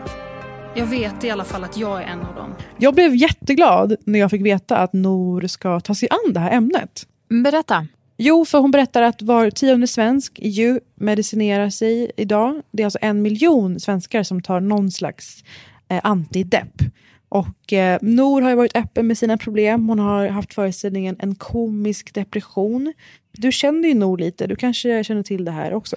[0.74, 2.54] Jag vet i alla fall att jag är en av dem.
[2.78, 6.50] Jag blev jätteglad när jag fick veta att Nour ska ta sig an det här
[6.50, 7.06] ämnet.
[7.28, 7.86] Berätta.
[8.16, 12.62] Jo, för hon berättar att var tionde svensk ju medicinerar sig idag.
[12.70, 15.44] Det är alltså en miljon svenskar som tar någon slags
[15.88, 16.82] eh, antidepp.
[17.28, 19.88] Och eh, Nor har ju varit öppen med sina problem.
[19.88, 22.92] Hon har haft föreställningen En komisk depression.
[23.32, 25.96] Du känner ju Nor lite, du kanske känner till det här också?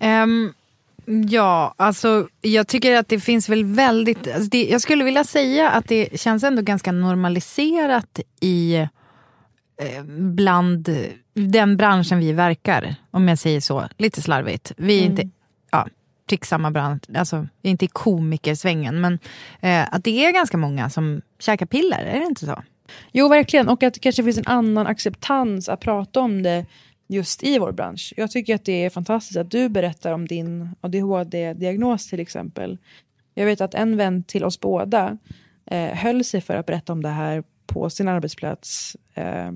[0.00, 0.52] Ehm,
[1.28, 4.18] ja, alltså jag tycker att det finns väl väldigt...
[4.34, 10.88] Alltså det, jag skulle vilja säga att det känns ändå ganska normaliserat i eh, bland
[11.34, 14.72] den branschen vi verkar, om jag säger så, lite slarvigt.
[14.76, 15.10] Vi är Mm.
[15.10, 15.28] inte
[15.70, 15.86] ja,
[16.28, 19.18] prick samma bransch, alltså vi är inte i komikersvängen, men
[19.60, 22.62] eh, att det är ganska många som käkar piller, är det inte så?
[23.12, 23.68] Jo, verkligen.
[23.68, 26.66] Och att det kanske finns en annan acceptans att prata om det
[27.06, 28.12] just i vår bransch.
[28.16, 32.78] Jag tycker att det är fantastiskt att du berättar om din ADHD-diagnos till exempel.
[33.34, 35.18] Jag vet att en vän till oss båda
[35.66, 39.52] eh, höll sig för att berätta om det här på sin arbetsplats eh,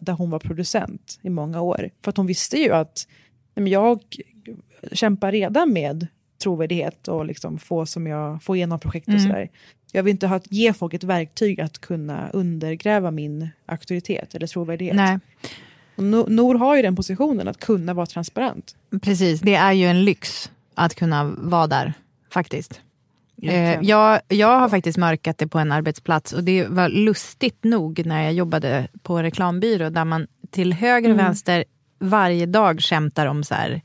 [0.00, 1.90] där hon var producent i många år.
[2.02, 3.06] För att hon visste ju att
[3.54, 4.00] men jag
[4.92, 6.06] kämpar redan med
[6.42, 9.26] trovärdighet och liksom få, som jag, få igenom projekt och Mm.
[9.26, 9.50] sådär.
[9.92, 14.96] Jag vill inte ha, ge folk ett verktyg att kunna undergräva min auktoritet eller trovärdighet.
[14.96, 15.18] Nej.
[15.96, 18.76] Och No- Nor har ju den positionen att kunna vara transparent.
[19.02, 21.92] Precis, det är ju en lyx att kunna vara där,
[22.32, 22.80] faktiskt.
[23.42, 28.06] Eh, jag, jag har faktiskt mörkat det på en arbetsplats och det var lustigt nog
[28.06, 31.26] när jag jobbade på reklambyrå där man till höger och Mm.
[31.26, 31.64] vänster
[31.98, 33.80] varje dag skämtar om så här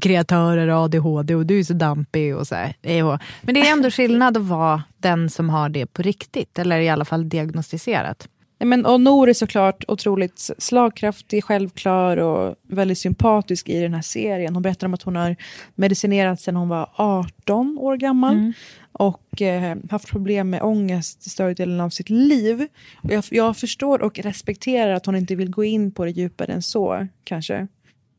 [0.00, 3.02] kreatörer har ADHD och du är så dampig och så här.
[3.04, 6.78] Och- Men det är ändå skillnad att vara den som har det på riktigt eller
[6.78, 8.28] i alla fall diagnostiserat.
[8.60, 14.02] Nej, Men, och Nor är såklart otroligt slagkraftig, självklar och väldigt sympatisk i den här
[14.02, 14.54] serien.
[14.54, 15.36] Hon berättar om att hon har
[15.74, 18.34] medicinerat sedan hon var 18 år gammal.
[18.34, 18.52] Mm.
[18.92, 22.66] Och eh, haft problem med ångest större delen av sitt liv.
[23.02, 26.52] Och jag, jag förstår och respekterar att hon inte vill gå in på det djupare
[26.52, 27.66] än så, kanske.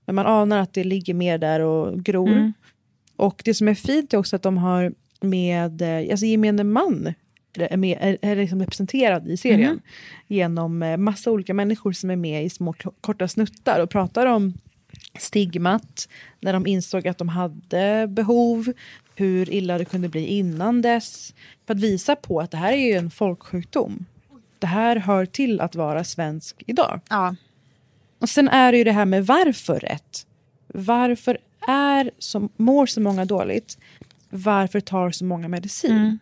[0.06, 2.30] Men man anar att det ligger mer där och gror.
[2.30, 2.54] Mm.
[3.16, 7.14] Och det som är fint är också att de har med eh, alltså gemene man
[7.54, 9.72] är, med, är, är liksom representerad i serien.
[9.72, 9.82] Mhm.
[10.28, 14.54] Genom eh, massa olika människor som är med i små korta snuttar och pratar om
[15.20, 18.74] stigmat, när de insåg att de hade behov,
[19.16, 21.34] hur illa det kunde bli innan dess.
[21.68, 24.06] För att visa på att det här är ju en folksjukdom.
[24.60, 27.00] Det här hör till att vara svensk idag.
[27.10, 27.36] Ja.
[28.20, 30.28] Och sen är det ju det här med varför rätt.
[30.68, 31.38] Varför
[31.68, 33.78] är så, mår så många dåligt?
[34.30, 35.92] Varför tar så många medicin?
[35.92, 36.20] Mm.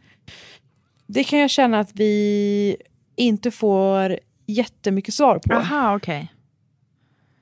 [1.11, 2.77] Det kan jag känna att vi
[3.15, 5.53] inte får jättemycket svar på.
[5.53, 6.31] Aha, okej.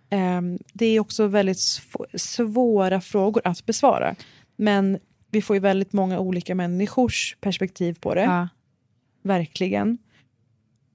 [0.09, 4.15] Ehm, det är också väldigt sv- svåra frågor att besvara.
[4.55, 4.99] Men
[5.31, 8.21] vi får ju väldigt många olika människors perspektiv på det.
[8.23, 8.47] Ja.
[9.23, 9.97] Verkligen.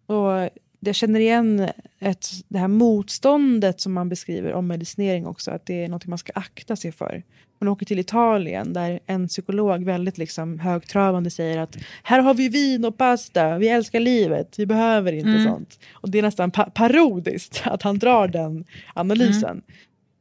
[0.07, 0.51] Och
[0.89, 1.69] jag känner igen
[2.01, 5.51] ett, det här motståndet som man beskriver om medicinering också.
[5.51, 7.23] Att det är något man ska akta sig för.
[7.61, 12.49] Man åker till Italien där en psykolog väldigt liksom högtravande säger att här har vi
[12.49, 15.45] vin och pasta, vi älskar livet, vi behöver inte Mm.
[15.45, 15.79] sånt.
[15.93, 18.65] Och det är nästan pa- parodiskt att han drar den
[18.95, 19.51] analysen.
[19.51, 19.63] Mm.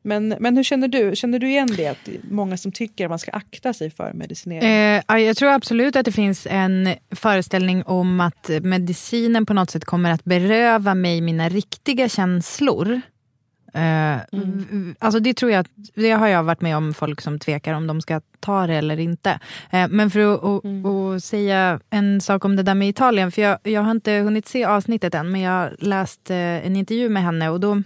[0.04, 1.16] Men, men hur känner du?
[1.16, 1.88] Känner du igen det?
[1.88, 4.70] Att det många som tycker att man ska akta sig för medicinering?
[4.70, 9.70] Eh, ja, jag tror absolut att det finns en föreställning om att medicinen på något
[9.70, 13.02] sätt kommer att beröva mig mina riktiga känslor.
[13.74, 17.74] Eh, v- Alltså det tror jag, det har jag varit med om folk som tvekar
[17.74, 19.40] om de ska ta det eller inte.
[19.72, 23.42] Eh, men för att, att, att säga en sak om det där med Italien, för
[23.42, 27.10] jag, jag har inte hunnit se avsnittet än, men jag har läst eh, en intervju
[27.10, 27.82] med henne och då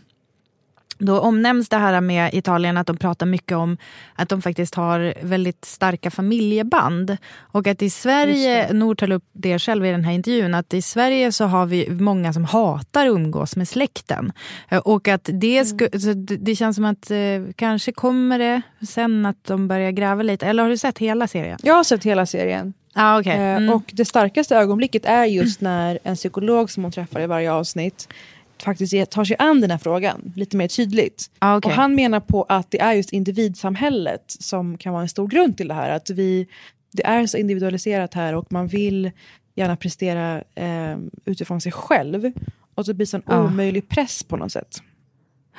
[0.98, 3.78] då omnämns det här med Italien att de pratar mycket om
[4.16, 7.18] att de faktiskt har väldigt starka familjeband.
[7.40, 10.82] Och att i Sverige, Nord tar upp det själv i den här intervjun, att i
[10.82, 14.32] Sverige så har vi många som hatar umgås med släkten.
[14.70, 17.18] Eh, Och att det, sku, så det det känns som att eh,
[17.56, 20.46] kanske kommer det sen att de börjar gräva lite.
[20.46, 21.60] Eller har du sett hela serien?
[21.64, 22.74] Jag har sett hela serien.
[22.94, 23.34] Ah, okay.
[23.34, 23.70] Eh, mm.
[23.70, 28.08] Och det starkaste ögonblicket är just när en psykolog som hon träffar i varje avsnitt
[28.64, 31.32] faktiskt tar sig an den här frågan lite mer tydligt.
[31.40, 31.70] Ah, okej.
[31.70, 35.58] Och han menar på att det är just individsamhället som kan vara en stor grund
[35.58, 35.90] till det här.
[35.90, 36.48] Att vi,
[36.94, 39.12] det är så individualiserat här och man vill
[39.56, 42.32] gärna prestera eh, utifrån sig själv.
[42.76, 43.44] Och så blir det en Ah.
[43.46, 44.82] omöjlig press på något sätt.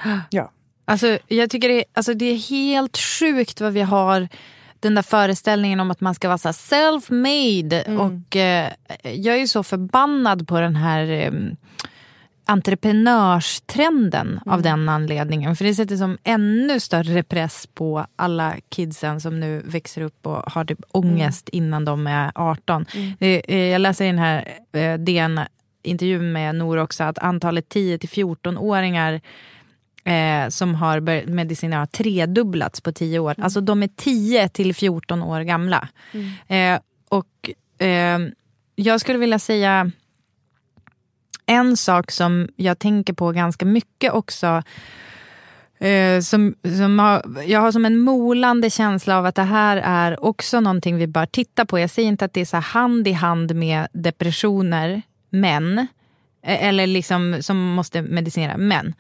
[0.31, 0.53] Ja.
[0.85, 4.29] Alltså, jag tycker det, alltså, det är helt sjukt vad vi har
[4.81, 7.99] den där föreställningen om att man ska vara self-made.
[7.99, 8.73] Och eh,
[9.03, 11.33] jag är ju så förbannad på den här eh,
[12.49, 15.57] entreprenörstrenden av den anledningen.
[15.57, 20.53] För det sätter som ännu större press på alla kidsen som nu växer upp och
[20.53, 22.87] har typ ångest innan de är 18.
[23.19, 27.99] Det, eh, jag läser i den här eh, DN-intervjun med Nor också att antalet 10
[27.99, 29.21] till 14-åringar
[30.05, 33.35] eh, som har börjat medicinera har tredubblats på 10 år.
[33.39, 35.89] Alltså de är 10 till 14 år gamla.
[36.49, 36.79] Eh,
[37.09, 37.51] och
[37.87, 38.19] eh,
[38.75, 39.91] jag skulle vilja säga
[41.47, 44.63] en sak som jag tänker på ganska mycket också
[45.79, 50.25] Eh, som, som har, jag har som en molande känsla av att det här är
[50.25, 51.79] också någonting vi bör titta på.
[51.79, 55.79] Jag säger inte att det är så hand i hand med depressioner, men,
[56.43, 58.95] eh, eller liksom som måste medicinera, men.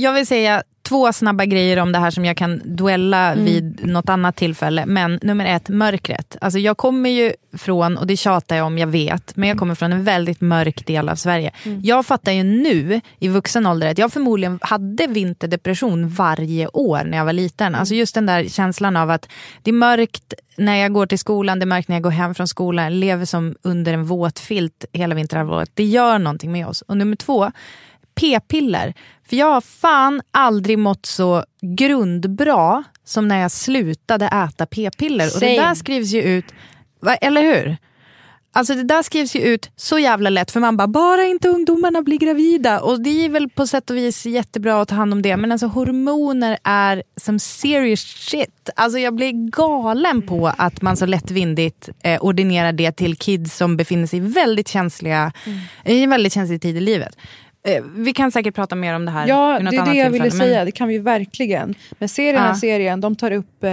[0.00, 3.44] Jag vill säga två snabba grejer om det här som jag kan duella Mm.
[3.44, 4.86] vid något annat tillfälle.
[4.86, 6.36] Men nummer ett, mörkret.
[6.40, 9.74] Alltså jag kommer ju från, och det tjatar jag om, jag vet, men jag kommer
[9.74, 11.52] från en väldigt mörk del av Sverige.
[11.64, 11.80] Mm.
[11.84, 17.18] Jag fattar ju nu i vuxen ålder att jag förmodligen hade vinterdepression varje år när
[17.18, 17.74] jag var liten.
[17.74, 19.28] Alltså just den där känslan av att
[19.62, 22.34] det är mörkt när jag går till skolan, det är mörkt när jag går hem
[22.34, 22.84] från skolan.
[22.84, 25.70] Jag lever som under en våt filt hela vinterhalvåret.
[25.74, 26.82] Det gör någonting med oss.
[26.82, 27.50] Och nummer två,
[28.14, 28.94] p-piller.
[29.28, 35.30] För jag har fan aldrig mått så grundbra som när jag slutade äta p-piller.
[35.34, 36.44] Och det där skrivs ju ut,
[37.20, 37.76] eller hur?
[38.52, 42.02] Alltså det där skrivs ju ut så jävla lätt för man bara, bara inte ungdomarna
[42.02, 42.80] blir gravida.
[42.80, 45.36] Och det är väl på sätt och vis jättebra att ta hand om det.
[45.36, 48.70] Men alltså hormoner är som serious shit.
[48.76, 53.76] Alltså jag blir galen på att man så lättvindigt eh, ordinerar det till kids som
[53.76, 55.32] befinner sig väldigt känsliga,
[55.84, 57.16] i en väldigt känslig tid i livet.
[57.76, 60.24] Eh, vi kan säkert prata mer om det här Ja, det är det jag ville
[60.24, 60.64] men- säga.
[60.64, 61.74] Det kan vi verkligen.
[61.98, 62.54] Men den här Ja.
[62.54, 63.70] serien, de tar upp eh,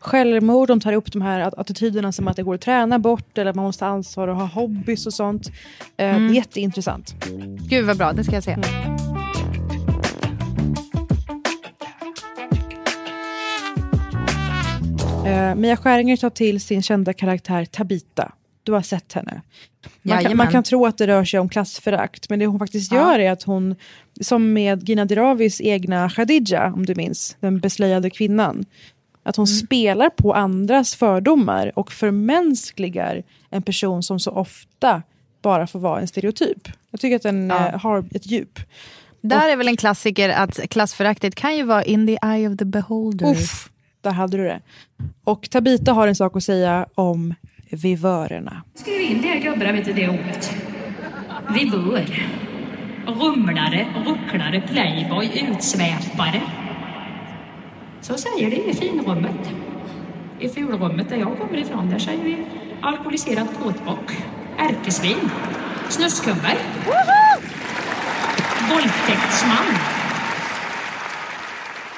[0.00, 3.38] självmord, de tar upp de här att- attityderna som att det går att träna bort
[3.38, 5.48] eller att man måste ha ansvar och ha hobbys och sånt.
[5.96, 6.34] Eh, Mm.
[6.34, 7.14] Jätteintressant.
[7.68, 8.56] Gud vad bra, det ska jag se.
[15.26, 18.32] Eh, Mia Skäringer tar till sin kända karaktär Tabita.
[18.62, 19.42] Du har sett henne.
[20.02, 22.92] Man kan, man kan tro att det rör sig om klassförakt, men det hon faktiskt
[22.92, 22.98] Ja.
[22.98, 23.74] gör är att hon,
[24.20, 28.64] som med Gina Diravis egna Khadija, om du minns, den beslöjade kvinnan,
[29.22, 35.02] att hon spelar på andras fördomar och förmänskligar en person som så ofta
[35.42, 36.68] bara får vara en stereotyp.
[36.90, 37.68] Jag tycker att den Ja.
[37.68, 38.58] eh, har ett djup.
[39.20, 42.64] Där är väl en klassiker att klassföraktet kan ju vara in the eye of the
[42.64, 43.30] beholder.
[43.30, 44.60] Uff, där hade du det.
[45.24, 47.34] Och Tabita har en sak att säga om
[47.70, 48.62] vivörerna.
[48.74, 50.56] Skriv in det grabbarna vet du det ordet.
[51.54, 52.06] Vivör.
[53.06, 56.42] rumlare, rucklare, playboy, utsväpare.
[58.00, 59.50] Så säger det i finrummet.
[60.40, 62.36] I fulrummet där jag kommer ifrån, där säger vi
[62.82, 64.12] alkoholiserad kåtbock,
[64.58, 65.30] ärkesvin,
[65.88, 66.56] snuskhummer,
[68.70, 69.66] våldtäktsman.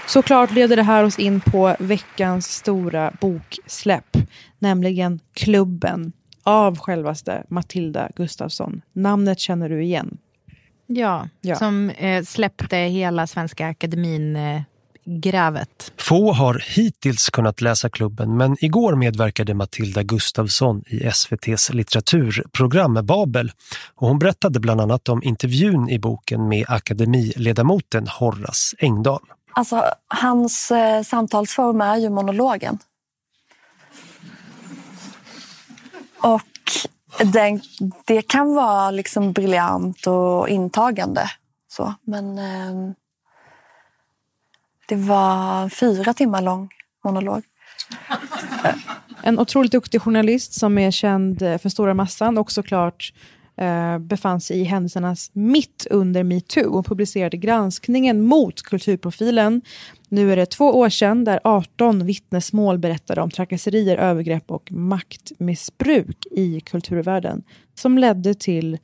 [0.07, 4.17] Såklart leder det här oss in på veckans stora boksläpp,
[4.63, 8.83] nämligen Klubben av självaste Matilda Gustafsson.
[8.93, 10.19] Namnet känner du igen.
[10.87, 11.57] Ja, Ja.
[11.57, 14.63] som eh, släppte hela Svenska Akademin eh,
[15.05, 15.93] grävet.
[15.99, 23.53] Få har hittills kunnat läsa klubben men igår medverkade Matilda Gustafsson i SVTs litteraturprogram Babel.
[23.95, 29.21] Och hon berättade bland annat om intervjun i boken med akademiledamoten Horace Engdahl.
[29.55, 32.79] Alltså, hans eh, samtalsform är ju monologen.
[36.23, 36.43] Och
[37.33, 37.61] den,
[38.05, 41.31] det kan vara liksom briljant och intagande.
[41.69, 41.95] Så.
[42.03, 42.93] Men eh,
[44.89, 46.71] det var en fyra timmar lång
[47.05, 47.43] monolog.
[49.23, 53.13] En otroligt duktig journalist som är känd för stora massan och såklart
[53.57, 59.63] eh, befann sig i händelsernas mitt under metoo och publicerade granskningen mot kulturprofilen.
[60.09, 66.27] Nu är det två år sedan där 18 vittnesmål berättade om trakasserier, övergrepp och maktmissbruk
[66.31, 67.43] i kulturvärlden
[67.75, 68.79] som ledde till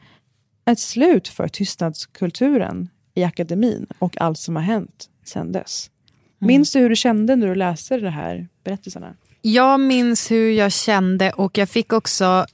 [0.65, 5.91] ett slut för tystnadskulturen i akademin och allt som har hänt sedan dess.
[6.39, 9.15] Minns du hur du kände när du läste de här berättelserna?
[9.43, 12.47] Jag minns hur jag kände och jag fick också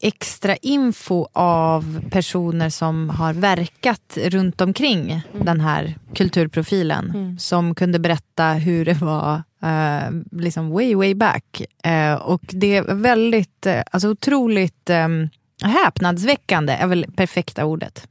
[0.00, 7.10] extra info av personer som har verkat runt omkring den här kulturprofilen.
[7.10, 7.38] Mm.
[7.38, 11.62] Som kunde berätta hur det var eh, liksom way, way back.
[11.84, 15.08] Eh, och det är väldigt, eh, alltså otroligt eh,
[15.62, 18.06] häpnadsväckande är väl perfekta ordet.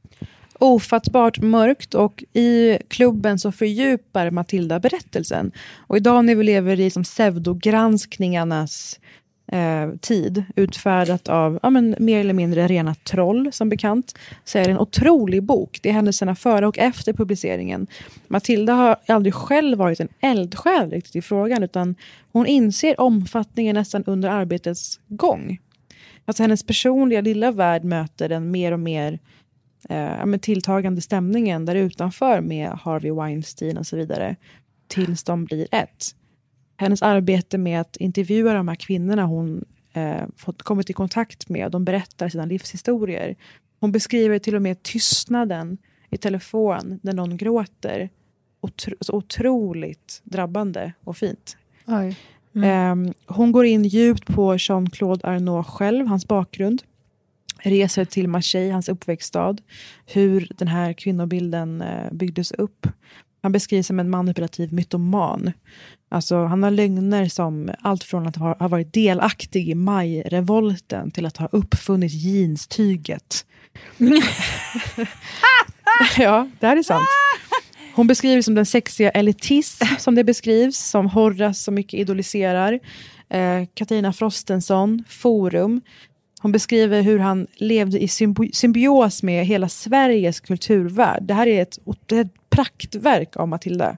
[0.62, 5.52] ofattbart mörkt och i klubben så fördjupar Matilda berättelsen.
[5.76, 9.00] Och idag när vi lever i som pseudogranskningarnas
[9.52, 14.64] eh, tid, utfärdat av ja, men, mer eller mindre rena troll som bekant, så är
[14.64, 15.78] det en otrolig bok.
[15.82, 17.86] Det är händelserna före och efter publiceringen.
[18.28, 21.94] Matilda har aldrig själv varit en eldsjäl riktigt i frågan, utan
[22.32, 25.58] hon inser omfattningen nästan under arbetets gång.
[26.24, 29.18] Alltså hennes personliga lilla värld möter den mer och mer
[29.88, 34.36] eh, tilltagande stämningen där utanför med Harvey Weinstein och så vidare,
[34.88, 36.14] tills de blir ett.
[36.80, 41.72] Hennes arbete med att intervjua de här kvinnorna hon eh, fått kommit i kontakt med,
[41.72, 43.36] de berättar sina livshistorier.
[43.80, 45.78] Hon beskriver till och med tystnaden
[46.10, 48.10] i telefon när någon gråter.
[48.60, 51.56] Otro, så otroligt drabbande och fint.
[51.86, 52.16] Oj.
[52.64, 56.82] Ehm, hon går in djupt på Jean-Claude Arnault själv, hans bakgrund.
[57.58, 59.56] Reser till Marseille, hans uppväxtstad.
[60.06, 62.86] Hur den här kvinnobilden eh, byggdes upp.
[63.42, 65.52] Han beskrivs som en manipulativ mytoman.
[66.08, 71.26] Alltså, han har lögner som allt från att ha, ha varit delaktig i majrevolten till
[71.26, 73.46] att ha uppfunnit jeanstyget.
[76.18, 77.08] ja, det här är sant.
[77.94, 82.80] Hon beskrivs som den sexiga elitism som det beskrivs, som Horace så mycket idoliserar.
[83.30, 85.80] Eh, Katarina Frostenson, Forum.
[86.42, 91.22] Hon beskriver hur han levde i symbi- symbios med hela Sveriges kulturvärld.
[91.22, 91.78] Det här är ett,
[92.12, 93.96] ett praktverk av Matilda.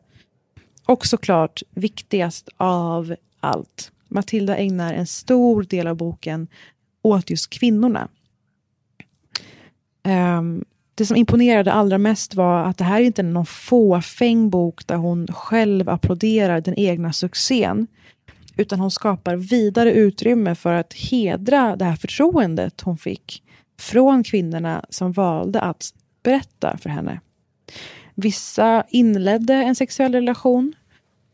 [0.86, 3.93] Och såklart viktigast av allt.
[4.09, 6.49] Matilda ägnar en stor del av boken
[7.03, 8.09] åt just kvinnorna.
[10.38, 10.64] Um,
[10.95, 14.86] det som imponerade allra mest var att det här är inte är någon fåfäng bok
[14.86, 17.86] där hon själv applåderar den egna succén.
[18.57, 23.42] Utan hon skapar vidare utrymme för att hedra det här förtroendet hon fick
[23.78, 27.20] från kvinnorna som valde att berätta för henne.
[28.14, 30.74] Vissa inledde en sexuell relation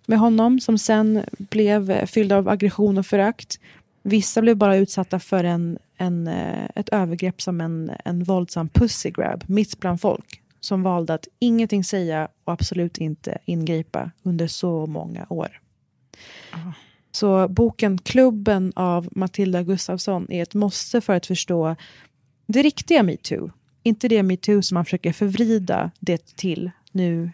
[0.06, 3.60] med honom som sen blev fylld av aggression och förakt.
[4.02, 9.10] Vissa blev bara utsatta för en, en, eh, ett övergrepp som en, en våldsam pussy
[9.10, 14.86] grab mitt bland folk som valde att ingenting säga och absolut inte ingripa under så
[14.86, 15.60] många år.
[16.52, 16.72] Ah.
[17.12, 21.76] Så boken Klubben av Matilda Gustafsson är ett måste för att förstå
[22.46, 23.50] det riktiga metoo.
[23.82, 27.30] Inte det metoo som man försöker förvrida det till nu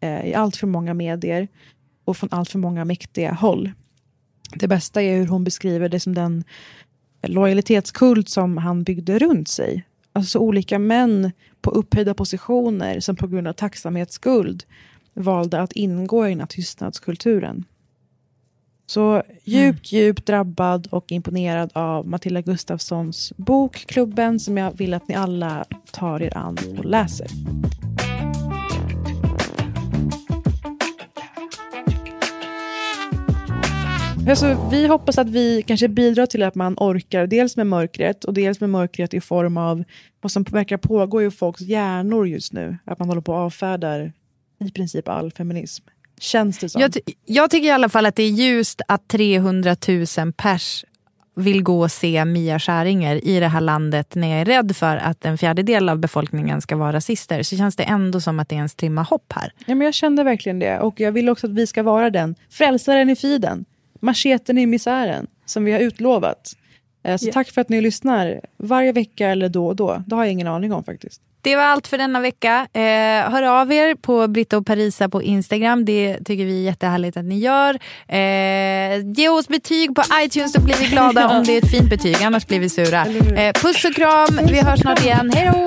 [0.00, 1.48] eh, i allt för många medier
[2.04, 3.70] och från allt för många mäktiga håll.
[4.54, 6.44] Det bästa är hur hon beskriver det som den
[7.22, 9.84] lojalitetskult som han byggde runt sig.
[10.12, 14.64] Alltså olika män på upphöjda positioner som på grund av tacksamhetsskuld
[15.14, 17.64] valde att ingå i den här tystnadskulturen.
[18.86, 25.08] Så djupt, djupt drabbad och imponerad av Matilda Gustafssons bok Klubben som jag vill att
[25.08, 27.26] ni alla tar er an och läser.
[34.28, 38.34] Alltså, vi hoppas att vi kanske bidrar till att man orkar, dels med mörkret och
[38.34, 39.84] dels med mörkret i form av
[40.20, 42.76] vad som verkar pågå i folks hjärnor just nu.
[42.84, 44.04] Att man håller på att avfärda
[44.58, 45.84] i princip all feminism.
[46.22, 46.80] Känns det som.
[46.80, 46.96] Jag,
[47.26, 49.76] jag tycker i alla fall att det är ljust att 300
[50.18, 50.84] 000 pers
[51.36, 54.96] vill gå och se Mia Skäringer i det här landet när jag är rädd för
[54.96, 57.42] att en fjärdedel av befolkningen ska vara rasister.
[57.42, 59.52] Så känns det ändå som att det är en strimma hopp här.
[59.66, 60.80] Ja, men jag kände verkligen det.
[60.80, 62.34] Och jag vill också att vi ska vara den.
[62.50, 63.64] Frälsaren i fiden.
[64.00, 65.26] Macheten i misären.
[65.46, 66.52] Som vi har utlovat.
[67.04, 67.32] Eh, Så Ja.
[67.32, 68.40] tack för att ni lyssnar.
[68.56, 70.02] Varje vecka eller då och då.
[70.06, 71.20] Det har jag ingen aning om faktiskt.
[71.44, 72.66] Det var allt för denna vecka.
[72.72, 75.84] Eh, hör av er på Britta och Parisa på Instagram.
[75.84, 77.78] Det tycker vi är jättehärligt att ni gör.
[78.08, 81.90] Eh, ge oss betyg på iTunes så blir vi glada om det är ett fint
[81.90, 82.22] betyg.
[82.22, 83.06] Annars blir vi sura.
[83.36, 84.40] Eh, puss och kram.
[84.46, 85.32] Vi hörs snart igen.
[85.34, 85.66] Hej då!